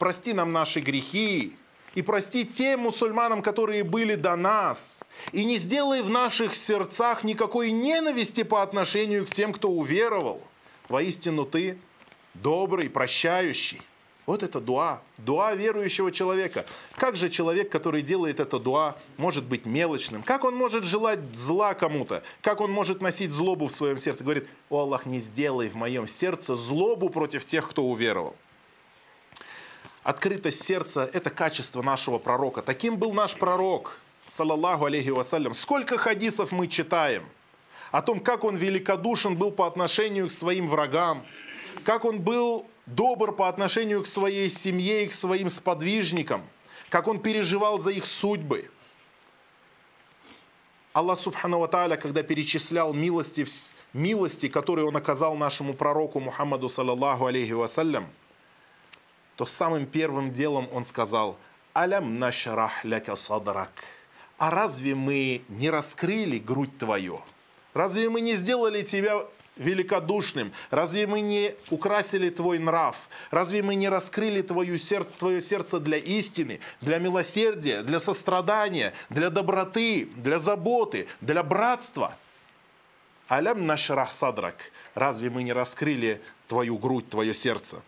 прости 0.00 0.32
нам 0.32 0.50
наши 0.50 0.80
грехи, 0.80 1.56
и 1.94 2.02
прости 2.02 2.44
тем 2.44 2.80
мусульманам, 2.80 3.42
которые 3.42 3.84
были 3.84 4.16
до 4.16 4.34
нас. 4.34 5.04
И 5.30 5.44
не 5.44 5.56
сделай 5.58 6.02
в 6.02 6.10
наших 6.10 6.56
сердцах 6.56 7.22
никакой 7.22 7.70
ненависти 7.70 8.42
по 8.42 8.60
отношению 8.60 9.24
к 9.24 9.30
тем, 9.30 9.52
кто 9.52 9.70
уверовал. 9.70 10.42
Воистину 10.89 11.45
ты 11.45 11.77
добрый, 12.33 12.89
прощающий. 12.89 13.81
Вот 14.25 14.41
это 14.41 14.59
дуа, 14.59 15.01
дуа 15.17 15.53
верующего 15.53 16.11
человека. 16.11 16.65
Как 16.95 17.15
же 17.15 17.29
человек, 17.29 17.69
который 17.71 18.01
делает 18.01 18.39
это 18.39 18.57
дуа, 18.57 18.95
может 19.17 19.43
быть 19.43 19.67
мелочным? 19.67 20.23
Как 20.23 20.43
он 20.43 20.55
может 20.55 20.83
желать 20.83 21.19
зла 21.35 21.75
кому-то? 21.75 22.23
Как 22.41 22.59
он 22.59 22.71
может 22.71 23.01
носить 23.01 23.31
злобу 23.31 23.67
в 23.67 23.71
своем 23.71 23.99
сердце? 23.99 24.23
Говорит, 24.23 24.47
о 24.69 24.79
Аллах, 24.79 25.05
не 25.05 25.19
сделай 25.19 25.69
в 25.69 25.75
моем 25.75 26.07
сердце 26.07 26.55
злобу 26.55 27.09
против 27.09 27.45
тех, 27.45 27.69
кто 27.69 27.83
уверовал. 27.83 28.35
Открытость 30.01 30.63
сердца– 30.63 31.07
это 31.13 31.29
качество 31.29 31.83
нашего 31.83 32.17
пророка. 32.17 32.63
Таким 32.63 32.97
был 32.97 33.13
наш 33.13 33.35
пророк, 33.35 33.99
саллаллаху 34.27 34.85
алейхи 34.85 35.09
вассалям. 35.09 35.53
Сколько 35.53 35.99
хадисов 35.99 36.51
мы 36.51 36.67
читаем 36.67 37.25
о 37.91 38.01
том, 38.01 38.19
как 38.19 38.43
он 38.43 38.55
великодушен 38.55 39.35
был 39.35 39.51
по 39.51 39.67
отношению 39.67 40.27
к 40.27 40.31
своим 40.31 40.67
врагам, 40.67 41.25
как 41.83 42.05
он 42.05 42.21
был 42.21 42.67
добр 42.85 43.31
по 43.31 43.47
отношению 43.47 44.03
к 44.03 44.07
своей 44.07 44.49
семье 44.49 45.05
и 45.05 45.07
к 45.07 45.13
своим 45.13 45.49
сподвижникам, 45.49 46.43
как 46.89 47.07
он 47.07 47.19
переживал 47.19 47.79
за 47.79 47.91
их 47.91 48.05
судьбы. 48.05 48.69
Аллах 50.93 51.19
Субхану 51.19 51.59
Ва 51.59 51.67
Тааля, 51.67 51.97
когда 51.97 52.23
перечислял 52.23 52.93
милости, 52.93 53.45
милости, 53.91 54.47
которые 54.47 54.85
он 54.85 54.95
оказал 54.95 55.35
нашему 55.35 55.73
пророку 55.73 56.21
Мухаммаду, 56.21 56.69
саллаллаху 56.69 57.25
алейхи 57.25 57.51
вассалям, 57.51 58.07
то 59.35 59.45
самым 59.45 59.85
первым 59.85 60.31
делом 60.31 60.69
он 60.71 60.85
сказал, 60.85 61.37
«Алям 61.73 62.17
нашрах 62.17 62.85
ляка 62.85 63.17
садрак». 63.17 63.71
А 64.37 64.51
разве 64.51 64.95
мы 64.95 65.41
не 65.47 65.69
раскрыли 65.69 66.39
грудь 66.39 66.77
твою? 66.77 67.21
Разве 67.75 68.09
мы 68.09 68.21
не 68.21 68.35
сделали 68.35 68.83
тебя 68.83 69.25
великодушным? 69.57 70.53
Разве 70.71 71.07
мы 71.07 71.19
не 71.19 71.53
украсили 71.69 72.29
твой 72.29 72.57
нрав? 72.57 72.95
Разве 73.31 73.61
мы 73.63 73.75
не 73.75 73.89
раскрыли 73.89 74.41
твое 74.41 74.79
сердце, 74.79 75.09
твое 75.19 75.41
сердце 75.41 75.79
для 75.81 75.97
истины, 75.97 76.61
для 76.79 76.99
милосердия, 76.99 77.83
для 77.83 77.99
сострадания, 77.99 78.93
для 79.09 79.29
доброты, 79.29 80.07
для 80.15 80.39
заботы, 80.39 81.07
для 81.19 81.43
братства? 81.43 82.15
Алям 83.27 83.67
нашрах 83.67 84.13
садрак. 84.13 84.55
Разве 84.93 85.29
мы 85.29 85.43
не 85.43 85.51
раскрыли 85.51 86.21
твою 86.47 86.77
грудь, 86.77 87.09
твое 87.09 87.33
сердце? 87.33 87.83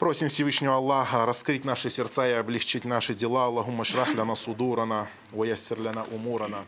Просим 0.00 0.26
Всевышнего 0.26 0.74
Аллаха 0.74 1.24
раскрыть 1.24 1.64
наши 1.64 1.88
сердца 1.88 2.26
и 2.26 2.32
облегчить 2.32 2.84
наши 2.84 3.14
дела. 3.14 3.44
Аллахумма 3.44 3.84
шрах 3.84 4.12
ляна 4.12 4.34
судурана, 4.34 5.08
ваяссир 5.30 5.80
ляна 5.80 6.04
умурана. 6.10 6.64